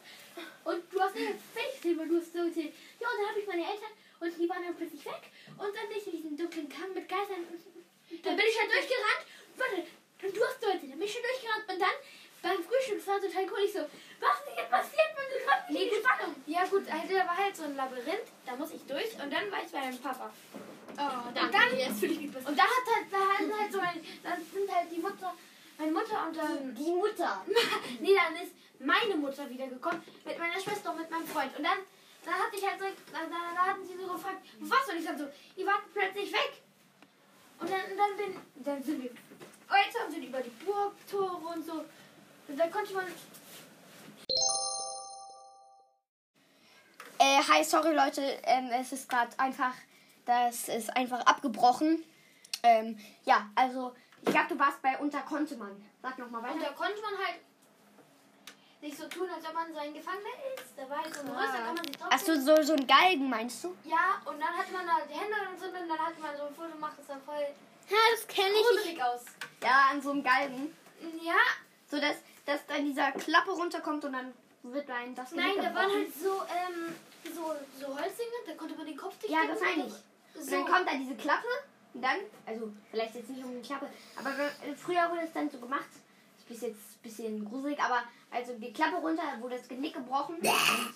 Und 0.64 0.82
du 0.90 1.00
hast 1.00 1.14
nicht 1.14 1.28
fertig 1.54 1.74
erzählt, 1.76 1.98
weil 1.98 2.08
du 2.08 2.16
hast 2.16 2.32
so 2.32 2.38
erzählt. 2.38 2.72
Ja, 2.98 3.06
und 3.06 3.16
dann 3.20 3.28
habe 3.28 3.40
ich 3.40 3.46
meine 3.46 3.62
Eltern 3.70 3.92
und 4.20 4.32
die 4.38 4.48
waren 4.48 4.64
dann 4.64 4.74
plötzlich 4.74 5.04
weg. 5.04 5.22
Und 5.58 5.70
dann 5.76 5.86
bin 5.88 5.98
ich 5.98 6.06
in 6.08 6.12
diesen 6.16 6.36
dunklen 6.36 6.68
Gang 6.68 6.90
mit 6.94 7.06
Geistern. 7.08 7.44
Und 7.44 8.26
dann 8.26 8.36
bin 8.36 8.46
ich 8.48 8.58
halt 8.58 8.72
durchgerannt. 8.72 9.22
Warte, 9.58 9.86
und 10.22 10.36
du 10.36 10.40
hast 10.44 10.60
so 10.60 10.66
erzählt, 10.66 10.90
dann 10.92 10.98
bin 10.98 11.06
ich 11.08 11.12
schon 11.12 11.22
durchgerannt. 11.22 11.64
Und 11.68 11.78
dann 11.80 11.96
beim 12.42 12.62
Frühstück, 12.62 12.98
das 12.98 13.06
war 13.06 13.20
total 13.20 13.44
cool. 13.50 13.62
Ich 13.64 13.72
so, 13.72 13.80
was 14.20 14.36
ist 14.42 14.54
hier 14.54 14.64
passiert? 14.64 15.10
Man 15.14 15.26
kommt 15.46 15.70
in 15.70 15.88
die 15.88 15.96
Spannung. 16.02 16.34
Ja 16.46 16.64
gut, 16.66 16.84
also 16.90 17.08
da 17.14 17.26
war 17.26 17.36
halt 17.36 17.56
so 17.56 17.62
ein 17.64 17.76
Labyrinth, 17.76 18.28
da 18.46 18.56
muss 18.56 18.70
ich 18.72 18.82
durch 18.86 19.12
und 19.14 19.30
dann 19.32 19.50
war 19.50 19.62
ich 19.62 19.70
bei 19.70 19.80
meinem 19.80 19.98
Papa. 19.98 20.30
Oh, 20.98 21.30
dann- 21.34 21.78
jetzt 21.78 22.02
ich 22.02 22.18
mich 22.18 22.32
besser. 22.32 22.48
Und 22.48 22.58
da 22.58 22.64
hat 22.64 22.84
halt, 22.94 23.06
da 23.12 23.18
hatten 23.18 23.52
halt 23.60 23.72
so 23.72 23.78
mein, 23.78 24.04
dann 24.22 24.38
sind 24.52 24.66
halt 24.74 24.90
die 24.90 24.98
Mutter, 24.98 25.34
meine 25.78 25.92
Mutter 25.92 26.26
und 26.26 26.36
dann, 26.36 26.74
Die 26.74 26.90
Mutter. 26.90 27.44
nee, 28.00 28.14
dann 28.14 28.34
ist 28.42 28.52
meine 28.80 29.14
Mutter 29.16 29.48
wiedergekommen 29.48 30.02
mit 30.24 30.38
meiner 30.38 30.60
Schwester 30.60 30.90
und 30.90 30.98
mit 31.00 31.10
meinem 31.10 31.26
Freund. 31.26 31.56
Und 31.56 31.62
dann, 31.64 31.78
dann 32.24 32.34
hatte 32.34 32.56
ich 32.56 32.66
halt 32.66 32.80
so, 32.80 32.86
da, 33.12 33.20
da, 33.20 33.54
da 33.54 33.66
hatten 33.66 33.86
sie 33.86 33.94
so 33.96 34.12
gefragt, 34.12 34.42
was? 34.60 34.88
Und 34.88 34.98
ich 34.98 35.04
dann 35.04 35.18
so, 35.18 35.28
die 35.56 35.66
waren 35.66 35.82
plötzlich 35.92 36.32
weg. 36.32 36.52
Und 37.60 37.70
dann, 37.70 37.80
dann 37.96 38.16
bin, 38.16 38.36
dann 38.64 38.82
sind 38.82 39.02
wir 39.02 39.10
weiter 39.68 40.06
und 40.06 40.12
sind 40.12 40.24
über 40.24 40.40
die 40.40 40.50
Burgtore 40.50 41.54
und 41.54 41.64
so. 41.64 41.84
Und 42.48 42.56
dann 42.56 42.70
konnte 42.70 42.94
man, 42.94 43.06
Äh, 47.20 47.42
hi, 47.48 47.64
sorry 47.64 47.94
Leute, 47.94 48.22
ähm, 48.44 48.70
es 48.70 48.92
ist 48.92 49.08
gerade 49.08 49.30
einfach, 49.38 49.74
das 50.24 50.68
ist 50.68 50.96
einfach 50.96 51.20
abgebrochen. 51.26 52.04
Ähm, 52.62 52.96
ja, 53.24 53.50
also, 53.56 53.94
ich 54.22 54.30
glaube, 54.30 54.48
du 54.50 54.58
warst 54.58 54.80
bei 54.82 54.96
Unter 54.98 55.20
konnte 55.22 55.56
man. 55.56 55.84
Sag 56.00 56.16
nochmal 56.18 56.42
weiter. 56.44 56.60
da 56.60 56.70
konnte 56.72 57.00
man 57.02 57.18
halt 57.18 57.40
nicht 58.80 58.96
so 58.96 59.08
tun, 59.08 59.28
als 59.34 59.44
ob 59.44 59.54
man 59.54 59.72
so 59.72 59.78
ein 59.80 59.92
Gefangener 59.92 60.28
ist. 60.54 60.72
Da 60.76 60.88
war 60.88 61.02
halt 61.02 61.12
so 61.12 61.20
ein 61.22 61.28
Rüst, 61.28 61.54
da 61.54 61.58
kann 61.58 61.74
man 61.74 61.84
sich 61.84 61.96
drauf 61.96 62.12
Achso, 62.12 62.34
so, 62.36 62.62
so 62.62 62.72
ein 62.74 62.86
Galgen 62.86 63.28
meinst 63.28 63.64
du? 63.64 63.74
Ja, 63.84 64.22
und 64.24 64.40
dann 64.40 64.56
hatte 64.56 64.72
man 64.72 64.86
da 64.86 65.00
die 65.08 65.18
Hände 65.18 65.34
und 65.50 65.58
so, 65.58 65.66
und 65.66 65.74
dann 65.74 65.98
hatte 65.98 66.20
man 66.20 66.36
so 66.36 66.44
ein 66.44 66.54
Foto 66.54 66.70
gemacht, 66.70 66.92
das 66.96 67.06
sah 67.08 67.18
voll 67.26 67.46
Ja, 67.88 67.96
das 68.12 68.26
kenne 68.26 68.54
gruselig 68.54 69.02
aus. 69.02 69.22
Ja, 69.62 69.88
an 69.90 70.00
so 70.02 70.10
einem 70.10 70.22
Galgen. 70.22 70.74
Ja, 71.22 71.34
So, 71.90 72.00
dass, 72.00 72.16
dass 72.44 72.66
dann 72.66 72.84
dieser 72.84 73.12
Klappe 73.12 73.50
runterkommt 73.52 74.04
und 74.04 74.12
dann 74.12 74.32
wird 74.62 74.90
ein 74.90 75.14
das 75.14 75.32
nein, 75.32 75.56
da 75.56 75.74
waren 75.74 75.90
halt 75.92 76.12
so, 76.14 76.42
ähm, 76.42 76.94
so, 77.34 77.54
so 77.80 77.86
Holzdinger, 77.86 78.40
da 78.46 78.54
konnte 78.54 78.74
man 78.76 78.86
den 78.86 78.96
Kopf 78.96 79.16
dicht 79.18 79.30
Ja, 79.32 79.46
das 79.46 79.60
meine 79.60 79.86
ich. 79.86 80.40
Und 80.40 80.52
dann 80.52 80.64
kommt 80.66 80.88
da 80.88 80.94
diese 80.96 81.14
Klappe 81.14 81.46
und 81.94 82.02
dann, 82.02 82.16
also 82.44 82.72
vielleicht 82.90 83.14
jetzt 83.14 83.30
nicht 83.30 83.42
um 83.44 83.54
die 83.60 83.66
Klappe, 83.66 83.88
aber 84.16 84.30
wenn- 84.36 84.76
früher 84.76 85.08
wurde 85.10 85.22
es 85.22 85.32
dann 85.32 85.48
so 85.48 85.58
gemacht, 85.58 85.88
ist 86.38 86.48
bis 86.48 86.60
jetzt 86.60 86.76
ein 86.76 87.02
bisschen 87.02 87.44
gruselig, 87.48 87.78
aber 87.80 88.02
also 88.30 88.52
die 88.58 88.72
Klappe 88.72 88.96
runter, 88.96 89.22
wurde 89.40 89.56
das 89.56 89.68
Genick 89.68 89.94
gebrochen 89.94 90.36
und 90.40 90.94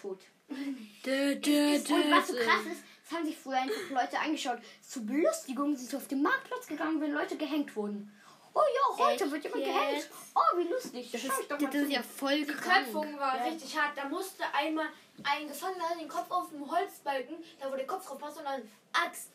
tot. 0.00 0.18
Und 0.48 2.10
was 2.10 2.28
so 2.28 2.34
krass 2.34 2.66
ist, 2.72 2.82
das 3.08 3.18
haben 3.18 3.24
sich 3.26 3.36
früher 3.38 3.58
einfach 3.58 3.90
Leute 3.90 4.18
angeschaut. 4.18 4.58
Zur 4.82 5.02
Belustigung 5.06 5.76
sind 5.76 5.90
sie 5.90 5.96
auf 5.96 6.08
den 6.08 6.22
Marktplatz 6.22 6.66
gegangen, 6.66 7.00
wenn 7.00 7.12
Leute 7.12 7.36
gehängt 7.36 7.74
wurden. 7.76 8.12
Oh 8.52 8.60
ja, 8.60 9.04
heute 9.06 9.24
Echt 9.24 9.32
wird 9.32 9.44
jemand 9.44 9.66
jetzt? 9.66 9.74
gehängt. 9.76 10.10
Oh, 10.34 10.58
wie 10.58 10.62
lustig. 10.68 11.10
Das 11.12 11.22
ist, 11.22 11.30
doch 11.50 11.60
mal 11.60 11.70
das 11.70 11.82
ist 11.82 11.90
ja 11.90 12.02
voll 12.02 12.38
Die 12.38 12.46
krank. 12.46 12.84
Köpfung 12.86 13.18
war 13.18 13.44
richtig 13.44 13.78
hart. 13.78 13.96
Da 13.96 14.06
musste 14.08 14.44
einmal 14.54 14.86
ein 15.24 15.46
Gefangener 15.46 15.84
den 16.00 16.08
Kopf 16.08 16.30
auf 16.30 16.48
dem 16.50 16.68
Holzbalken, 16.70 17.36
da 17.60 17.70
wo 17.70 17.76
der 17.76 17.86
Kopf 17.86 18.06
drauf 18.06 18.18
passt 18.18 18.38
und 18.38 18.44
dann 18.44 18.62
Axt 18.94 19.30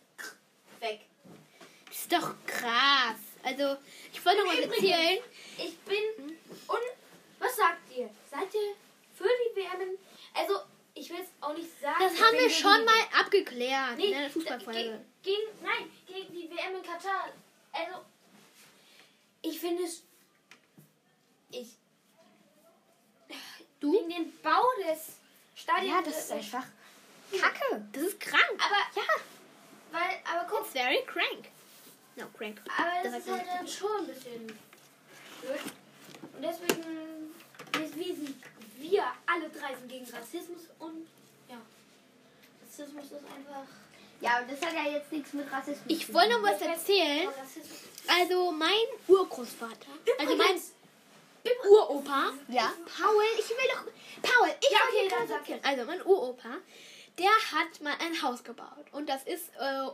weg. 0.80 1.02
Das 1.88 1.98
ist 1.98 2.12
doch 2.12 2.34
krass. 2.48 3.20
Also, 3.44 3.78
ich 4.12 4.26
wollte 4.26 4.44
noch 4.44 4.54
Übrigens- 4.54 4.74
erzählen. 4.76 5.20
Ich 5.58 5.78
bin. 5.80 6.38
Und 6.68 6.80
was 7.40 7.56
sagt 7.56 7.92
ihr? 7.96 8.10
Seid 8.32 8.54
ihr 8.56 8.76
für 9.14 9.24
die 9.26 9.56
WM? 9.56 9.98
Also, 10.34 10.62
ich 11.02 11.10
will 11.10 11.20
es 11.20 11.30
auch 11.42 11.54
nicht 11.54 11.68
sagen. 11.82 11.96
Das 12.00 12.22
haben 12.22 12.38
wir 12.38 12.50
schon 12.50 12.86
mal 12.86 13.20
abgeklärt 13.20 13.98
Nee, 13.98 14.12
in 14.12 14.20
der 14.20 14.30
Fußballfolge. 14.30 14.80
Gegen, 14.80 15.04
gegen, 15.24 15.64
nein, 15.64 15.92
gegen 16.06 16.32
die 16.32 16.50
WM 16.50 16.76
in 16.76 16.84
Katar. 16.84 17.30
Also, 17.74 18.06
ich 19.42 19.60
finde 19.60 19.84
es. 19.84 20.04
Ich. 21.50 21.70
Du? 23.80 23.94
Wegen 23.94 24.10
dem 24.10 24.42
Bau 24.44 24.64
des 24.88 25.18
Stadions. 25.56 25.92
Ja, 25.92 26.02
das 26.04 26.18
ist 26.26 26.32
einfach 26.32 26.66
Kacke. 27.32 27.84
Das 27.94 28.04
ist 28.04 28.20
krank. 28.20 28.60
Aber, 28.60 29.02
ja, 29.02 29.08
weil, 29.92 30.20
aber 30.32 30.48
guck, 30.48 30.66
it's 30.66 30.74
very 30.74 31.04
crank. 31.08 31.48
No, 32.16 32.28
crank. 32.38 32.62
aber 32.78 33.04
Das 33.04 33.14
das 33.14 33.26
ist 33.26 33.32
halt 33.32 33.48
dann 33.48 33.68
schon 33.68 34.02
ein 34.02 34.08
bisschen 34.08 34.46
blöd. 34.46 35.62
Und 36.34 36.44
deswegen. 36.44 36.84
Sind, 37.74 38.44
wir 38.82 39.04
alle 39.26 39.50
drei 39.50 39.76
sind 39.76 39.90
gegen 39.90 40.06
Rassismus 40.06 40.62
und. 40.80 41.08
Ja. 41.50 41.58
Rassismus 42.66 43.06
ist 43.06 43.14
einfach. 43.14 43.66
Ja, 44.20 44.38
aber 44.38 44.46
das 44.52 44.62
hat 44.62 44.74
ja 44.74 44.92
jetzt 44.92 45.12
nichts 45.12 45.34
mit 45.34 45.52
Rassismus 45.52 45.84
Ich 45.88 46.06
zu 46.06 46.14
wollte 46.14 46.32
tun. 46.34 46.42
noch 46.44 46.52
was 46.52 46.62
erzählen. 46.62 47.28
Also, 48.08 48.52
mein 48.52 48.70
Urgroßvater, 49.08 49.92
also 50.20 50.36
mein 50.36 50.60
Uropa, 51.70 52.32
Ja. 52.48 52.72
Paul, 52.98 53.24
ich 53.40 53.50
will 53.50 53.58
doch. 53.74 53.84
Paul, 54.22 54.50
ich 54.62 54.70
Ja, 54.70 54.80
okay, 54.88 55.08
dann 55.10 55.28
sag 55.28 55.40
erzählen. 55.40 55.60
Also, 55.64 55.86
mein 55.86 56.02
Uropa, 56.06 56.50
der 57.18 57.30
hat 57.30 57.82
mal 57.82 57.94
ein 58.00 58.22
Haus 58.22 58.44
gebaut. 58.44 58.86
Und 58.92 59.10
das 59.10 59.24
ist 59.24 59.50
äh, 59.60 59.88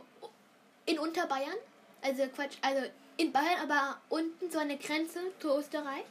in 0.86 0.98
Unterbayern. 0.98 1.56
Also, 2.02 2.26
Quatsch, 2.28 2.56
also 2.60 2.82
in 3.16 3.32
Bayern, 3.32 3.60
aber 3.62 3.98
unten 4.10 4.50
so 4.50 4.58
eine 4.58 4.76
Grenze 4.76 5.20
zu 5.40 5.56
Österreich. 5.58 6.04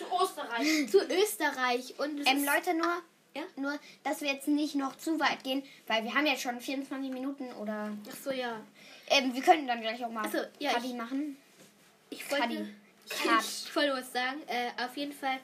Zu 0.00 0.22
Österreich. 0.24 0.90
Zu 0.90 0.98
Österreich. 1.06 1.94
Und 1.98 2.26
Ähm, 2.26 2.44
Leute, 2.44 2.74
nur, 2.74 3.02
Ja? 3.34 3.42
nur, 3.56 3.78
dass 4.02 4.20
wir 4.20 4.32
jetzt 4.32 4.48
nicht 4.48 4.74
noch 4.74 4.96
zu 4.96 5.18
weit 5.20 5.44
gehen, 5.44 5.62
weil 5.86 6.02
wir 6.04 6.14
haben 6.14 6.26
jetzt 6.26 6.42
schon 6.42 6.60
24 6.60 7.10
Minuten 7.10 7.52
oder. 7.54 7.90
Ach 8.10 8.16
so, 8.24 8.30
ja. 8.30 8.60
Ähm, 9.08 9.34
wir 9.34 9.42
können 9.42 9.66
dann 9.66 9.80
gleich 9.80 10.04
auch 10.04 10.10
mal 10.10 10.24
Ach 10.26 10.32
so, 10.32 10.38
ja, 10.58 10.72
Kadi 10.72 10.88
ich- 10.88 10.94
machen. 10.94 11.36
Ich 12.10 12.28
wollte, 12.30 12.42
Kadi. 12.48 12.66
ich 13.06 13.76
wollte 13.76 13.92
was 13.94 14.12
sagen. 14.12 14.40
Äh, 14.48 14.70
auf 14.82 14.96
jeden 14.96 15.12
Fall, 15.12 15.38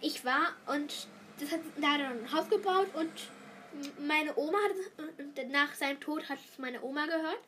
ich 0.00 0.24
war 0.24 0.52
und 0.66 1.06
das 1.38 1.50
hat, 1.52 1.60
da 1.80 1.92
hat 1.92 2.00
er 2.00 2.10
ein 2.10 2.32
Haus 2.32 2.48
gebaut 2.48 2.88
und 2.94 3.10
meine 4.06 4.34
Oma 4.36 4.56
hat 4.58 5.48
nach 5.48 5.74
seinem 5.74 6.00
Tod 6.00 6.28
hat 6.28 6.38
es 6.50 6.58
meine 6.58 6.82
Oma 6.82 7.06
gehört. 7.06 7.40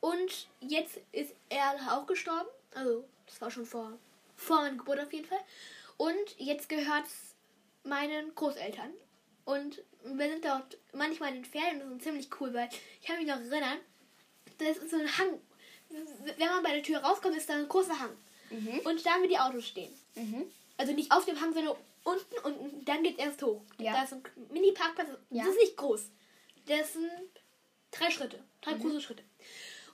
Und 0.00 0.48
jetzt 0.60 0.98
ist 1.12 1.34
er 1.50 1.74
auch 1.92 2.06
gestorben. 2.06 2.48
Also, 2.74 3.04
das 3.26 3.40
war 3.40 3.50
schon 3.50 3.66
vor, 3.66 3.92
vor 4.40 4.62
meiner 4.62 4.76
Geburt 4.76 5.00
auf 5.00 5.12
jeden 5.12 5.26
Fall. 5.26 5.40
Und 5.96 6.38
jetzt 6.38 6.68
gehört 6.68 7.06
es 7.06 7.34
meinen 7.84 8.34
Großeltern. 8.34 8.92
Und 9.44 9.82
wir 10.04 10.28
sind 10.30 10.44
dort 10.44 10.78
manchmal 10.92 11.30
in 11.30 11.42
den 11.42 11.44
Ferien. 11.44 11.80
Das 11.80 11.90
ist 11.90 12.02
ziemlich 12.02 12.28
cool, 12.40 12.52
weil 12.54 12.68
ich 13.00 13.06
kann 13.06 13.18
mich 13.18 13.26
noch 13.26 13.36
erinnern, 13.40 13.78
das 14.58 14.78
ist 14.78 14.90
so 14.90 14.96
ein 14.96 15.18
Hang. 15.18 15.40
Wenn 16.36 16.48
man 16.48 16.62
bei 16.62 16.72
der 16.74 16.82
Tür 16.82 16.98
rauskommt, 16.98 17.36
ist 17.36 17.48
da 17.48 17.54
ein 17.54 17.68
großer 17.68 17.98
Hang. 17.98 18.16
Mhm. 18.50 18.80
Und 18.84 19.04
da, 19.04 19.20
wo 19.20 19.26
die 19.26 19.38
Autos 19.38 19.66
stehen. 19.66 19.92
Mhm. 20.14 20.50
Also 20.76 20.92
nicht 20.92 21.10
auf 21.12 21.24
dem 21.24 21.40
Hang, 21.40 21.52
sondern 21.52 21.76
unten 22.04 22.38
und 22.44 22.84
dann 22.88 23.02
geht 23.02 23.18
erst 23.18 23.42
hoch. 23.42 23.62
Ja. 23.78 23.92
Da 23.92 24.04
ist 24.04 24.12
ein 24.12 24.22
Mini-Parkplatz. 24.50 25.08
Ja. 25.30 25.44
Das 25.44 25.54
ist 25.54 25.60
nicht 25.60 25.76
groß. 25.76 26.10
Das 26.66 26.92
sind 26.94 27.10
drei 27.90 28.10
Schritte. 28.10 28.42
Drei 28.62 28.74
Mhm. 28.74 28.82
große 28.82 29.00
Schritte. 29.00 29.24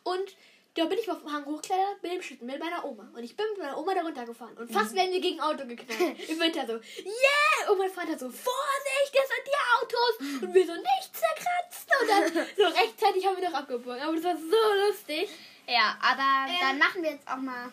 Und 0.05 0.37
da 0.77 0.85
bin 0.85 0.99
ich 0.99 1.11
auf 1.11 1.21
dem 1.21 1.33
Hang 1.33 1.45
hochgeklettert 1.47 2.03
mit 2.03 2.13
dem 2.13 2.23
Schlitten 2.23 2.47
mit 2.47 2.59
meiner 2.61 2.85
Oma. 2.85 3.09
Und 3.15 3.23
ich 3.25 3.35
bin 3.37 3.47
mit 3.53 3.59
meiner 3.63 3.79
Oma 3.79 3.95
da 3.95 4.03
runtergefahren. 4.03 4.57
Und 4.59 4.71
Mhm. 4.71 4.75
fast 4.75 4.95
werden 4.95 5.11
wir 5.13 5.21
gegen 5.21 5.41
ein 5.41 5.47
Auto 5.47 5.67
geknallt. 5.67 6.01
Im 6.29 6.39
Winter 6.41 6.67
so, 6.67 6.73
yeah! 6.75 7.71
Und 7.71 7.79
mein 7.79 7.91
Vater 7.91 8.19
so, 8.19 8.29
Vorsicht, 8.31 9.13
das 9.13 9.29
sind 9.29 9.47
die 9.47 9.61
Autos! 9.77 10.43
Und 10.49 10.55
wir 10.55 10.67
so, 10.67 10.75
nicht 10.75 11.11
zerkratzt! 11.13 11.89
Und 12.01 12.09
dann 12.09 12.47
so 12.57 12.65
rechtzeitig 12.65 13.27
haben 13.27 13.41
wir 13.41 13.49
noch 13.51 13.59
abgebogen. 13.59 14.01
Aber 14.01 14.15
das 14.15 14.25
war 14.25 14.37
so 14.37 14.87
lustig. 14.89 15.29
Ja, 15.67 15.97
aber 16.01 16.51
Ähm, 16.53 16.57
dann 16.61 16.79
machen 16.79 17.03
wir 17.03 17.11
jetzt 17.13 17.27
auch 17.29 17.37
mal 17.39 17.71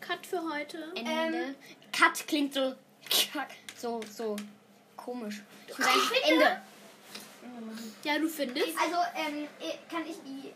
Cut 0.00 0.24
für 0.26 0.40
heute. 0.50 0.92
Ende. 0.94 1.10
Ähm, 1.38 1.54
Cut 1.92 2.26
klingt 2.26 2.54
so. 2.54 2.74
So, 3.76 4.00
so 4.10 4.36
komisch. 4.96 5.42
Ich 5.68 5.76
Ich 5.78 6.30
Ende. 6.30 6.62
Ja, 8.04 8.18
du 8.18 8.28
findest? 8.28 8.68
Also, 8.80 8.96
ähm, 9.16 9.48
eh, 9.60 9.74
kann 9.90 10.06
ich 10.06 10.16
die. 10.24 10.52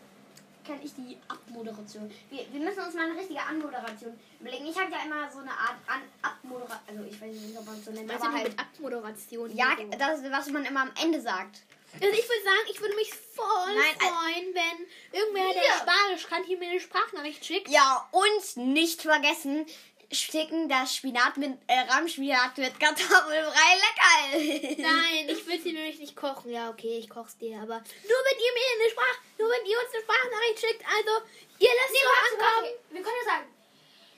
Kann 0.65 0.79
ich 0.83 0.93
die 0.95 1.17
Abmoderation. 1.27 2.11
Wir, 2.29 2.45
wir 2.51 2.59
müssen 2.59 2.79
uns 2.79 2.95
mal 2.95 3.05
eine 3.05 3.19
richtige 3.19 3.41
Anmoderation 3.41 4.19
überlegen. 4.39 4.65
Ich 4.65 4.79
habe 4.79 4.91
ja 4.91 4.97
immer 5.05 5.29
so 5.31 5.39
eine 5.39 5.51
Art 5.51 5.75
An 5.87 6.01
Abmoderation. 6.21 6.79
Also, 6.87 7.03
ich 7.03 7.21
weiß 7.21 7.35
nicht, 7.35 7.57
ob 7.57 7.65
man 7.65 7.75
es 7.75 7.85
so 7.85 7.91
nennt. 7.91 8.09
Was 8.09 8.21
Aber 8.21 8.33
halt. 8.33 8.49
mit 8.49 8.59
Abmoderation? 8.59 9.55
Ja, 9.55 9.75
so? 9.77 9.97
das 9.97 10.19
ist, 10.21 10.31
was 10.31 10.49
man 10.49 10.65
immer 10.65 10.81
am 10.81 10.91
Ende 11.01 11.21
sagt. 11.21 11.61
Also 12.01 12.07
ich 12.07 12.27
würde 12.27 12.43
sagen, 12.43 12.69
ich 12.71 12.81
würde 12.81 12.95
mich 12.95 13.13
voll 13.13 13.73
Nein, 13.73 13.95
äh, 13.95 14.03
freuen, 14.03 14.53
wenn 14.53 15.19
irgendwer, 15.19 15.53
der. 15.53 15.61
Spanisch 15.79 16.27
kann, 16.27 16.43
hier 16.43 16.57
mir 16.57 16.71
eine 16.71 16.79
Sprachnachricht 16.79 17.45
schickt. 17.45 17.69
Ja, 17.69 18.09
und 18.11 18.73
nicht 18.73 19.01
vergessen, 19.01 19.65
schicken 20.11 20.67
das 20.69 20.95
Spinat 20.95 21.37
mit, 21.37 21.57
äh, 21.67 21.79
Rahmspinat 21.89 22.57
mit 22.57 22.79
Kartoffelbrei 22.79 23.71
lecker. 23.75 24.81
Nein, 24.81 25.27
ich 25.29 25.45
will 25.47 25.59
sie 25.61 25.73
nämlich 25.73 25.99
nicht 25.99 26.15
kochen. 26.15 26.51
Ja, 26.51 26.69
okay, 26.69 26.97
ich 26.99 27.09
koch's 27.09 27.37
dir, 27.37 27.57
aber 27.57 27.75
nur 27.77 28.19
wenn 28.25 28.39
ihr 28.39 28.53
mir 28.53 28.83
eine 28.83 28.91
Sprach, 28.91 29.17
nur 29.37 29.49
wenn 29.49 29.65
ihr 29.65 29.77
uns 29.79 29.93
eine 29.93 30.03
Sprachnachricht 30.03 30.59
schickt, 30.59 30.83
also 30.85 31.25
ihr 31.59 31.69
lasst 31.75 31.91
Nee, 31.91 31.99
so 32.03 32.35
ankommen. 32.35 32.63
warte. 32.65 32.79
Wir 32.91 33.01
können 33.01 33.15
ja 33.25 33.31
sagen, 33.33 33.45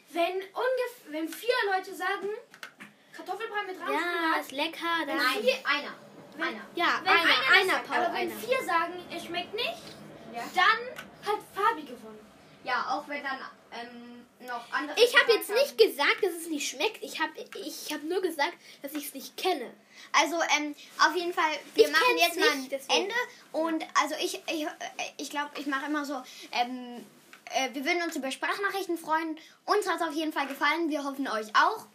wenn 0.10 0.36
ungefähr, 0.36 1.12
wenn 1.12 1.30
vier 1.30 1.56
Leute 1.71 1.95
sagen, 1.95 2.30
Kartoffelbrei 3.13 3.63
mit 3.67 3.78
Ja, 3.80 3.86
Rahmspinat, 3.86 4.41
ist 4.41 4.52
lecker. 4.52 5.06
Dann 5.08 5.17
Nein, 5.17 5.47
einer. 5.65 5.93
Einer. 6.45 6.62
Ja, 6.76 7.02
wenn 7.04 7.12
einer, 7.12 7.21
einer, 7.23 7.62
einer, 7.62 7.73
sagt, 7.73 7.88
Paul, 7.88 7.97
aber 7.97 8.13
wenn 8.13 8.32
einer. 8.32 8.39
vier 8.39 8.63
sagen, 8.63 8.93
es 9.15 9.26
schmeckt 9.26 9.54
nicht, 9.56 9.82
Ja. 10.34 10.43
dann 10.54 11.06
hat 11.26 11.39
Fabi 11.56 11.82
gewonnen. 11.82 12.19
Ja, 12.63 12.86
auch 12.91 13.08
wenn 13.08 13.23
dann 13.23 13.39
ähm, 13.71 14.26
noch 14.41 14.71
andere. 14.71 14.97
Ich 15.00 15.19
habe 15.19 15.34
jetzt 15.34 15.50
haben. 15.50 15.56
nicht 15.56 15.78
gesagt, 15.78 16.17
dass 16.21 16.34
es 16.34 16.47
nicht 16.47 16.69
schmeckt. 16.69 17.04
Ich 17.04 17.19
habe 17.19 17.32
ich 17.65 17.93
hab 17.93 18.04
nur 18.04 18.21
gesagt, 18.21 18.54
dass 18.82 18.93
ich 18.93 19.08
es 19.08 19.13
nicht 19.13 19.38
kenne. 19.38 19.73
Also, 20.13 20.36
ähm, 20.58 20.76
auf 21.00 21.15
jeden 21.15 21.34
Fall, 21.34 21.52
wir 21.76 21.86
Ich 21.86 21.91
machen 21.91 22.17
jetzt 22.17 22.39
mal 22.39 22.50
ein 22.50 22.69
deswegen. 22.69 23.04
Ende. 23.04 23.15
Und 23.52 23.86
also 24.02 24.15
ich 24.21 24.41
ich, 24.47 24.63
äh, 24.63 24.67
ich 25.17 25.30
glaube, 25.30 25.52
ich 25.60 25.65
mache 25.65 25.88
immer 25.88 26.06
so, 26.06 26.21
ähm, 26.52 27.06
äh, 27.56 27.73
wir 27.73 27.86
würden 27.86 28.02
uns 28.04 28.15
über 28.15 28.32
Sprachnachrichten 28.32 28.97
freuen. 28.97 29.38
Uns 29.65 29.88
hat 29.88 30.02
es 30.02 30.08
auf 30.08 30.13
jeden 30.13 30.34
Fall 30.34 30.47
gefallen. 30.47 30.89
Wir 30.89 31.04
hoffen 31.04 31.28
euch 31.28 31.47
auch. 31.56 31.88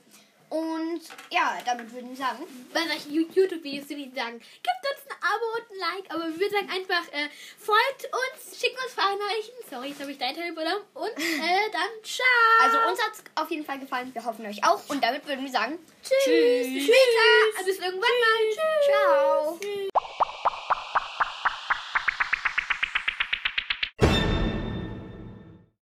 Und 0.51 1.01
ja, 1.31 1.59
damit 1.65 1.93
würden 1.93 2.11
wir 2.11 2.17
sagen. 2.17 2.45
bei 2.75 2.87
solchen 2.87 3.13
YouTube-Videos 3.15 3.87
zu 3.87 3.95
ihnen 3.95 4.15
sagen, 4.15 4.39
gebt 4.39 4.85
uns 4.93 5.12
Abo 5.23 5.47
und 5.57 5.71
ein 5.71 5.79
Like, 5.79 6.07
aber 6.11 6.39
wir 6.39 6.51
sagen 6.51 6.69
einfach, 6.71 7.07
äh, 7.13 7.29
folgt 7.59 8.05
uns, 8.11 8.59
schickt 8.59 8.77
uns 8.83 8.93
Sprachnachrichten. 8.93 9.55
Sorry, 9.71 9.89
jetzt 9.89 10.01
habe 10.01 10.11
ich 10.11 10.19
dein 10.19 10.35
Teil 10.35 10.51
übernommen. 10.51 10.85
Und 10.95 11.09
äh, 11.17 11.71
dann 11.73 11.91
ciao. 12.03 12.27
Also 12.63 12.79
uns 12.91 13.01
hat 13.01 13.13
es 13.15 13.23
auf 13.35 13.51
jeden 13.51 13.65
Fall 13.65 13.79
gefallen. 13.79 14.13
Wir 14.13 14.25
hoffen 14.25 14.45
euch 14.47 14.63
auch. 14.65 14.83
Und 14.89 15.03
damit 15.03 15.27
würden 15.27 15.45
wir 15.45 15.53
sagen. 15.53 15.79
tschüss. 16.03 16.19
Bis 16.25 16.85
später. 16.85 17.65
Bis 17.65 17.79
irgendwann 17.79 18.01
mal. 18.01 18.43
Tschüss. 18.51 18.87
Ciao. 18.87 19.59
Tschüss. 19.61 19.92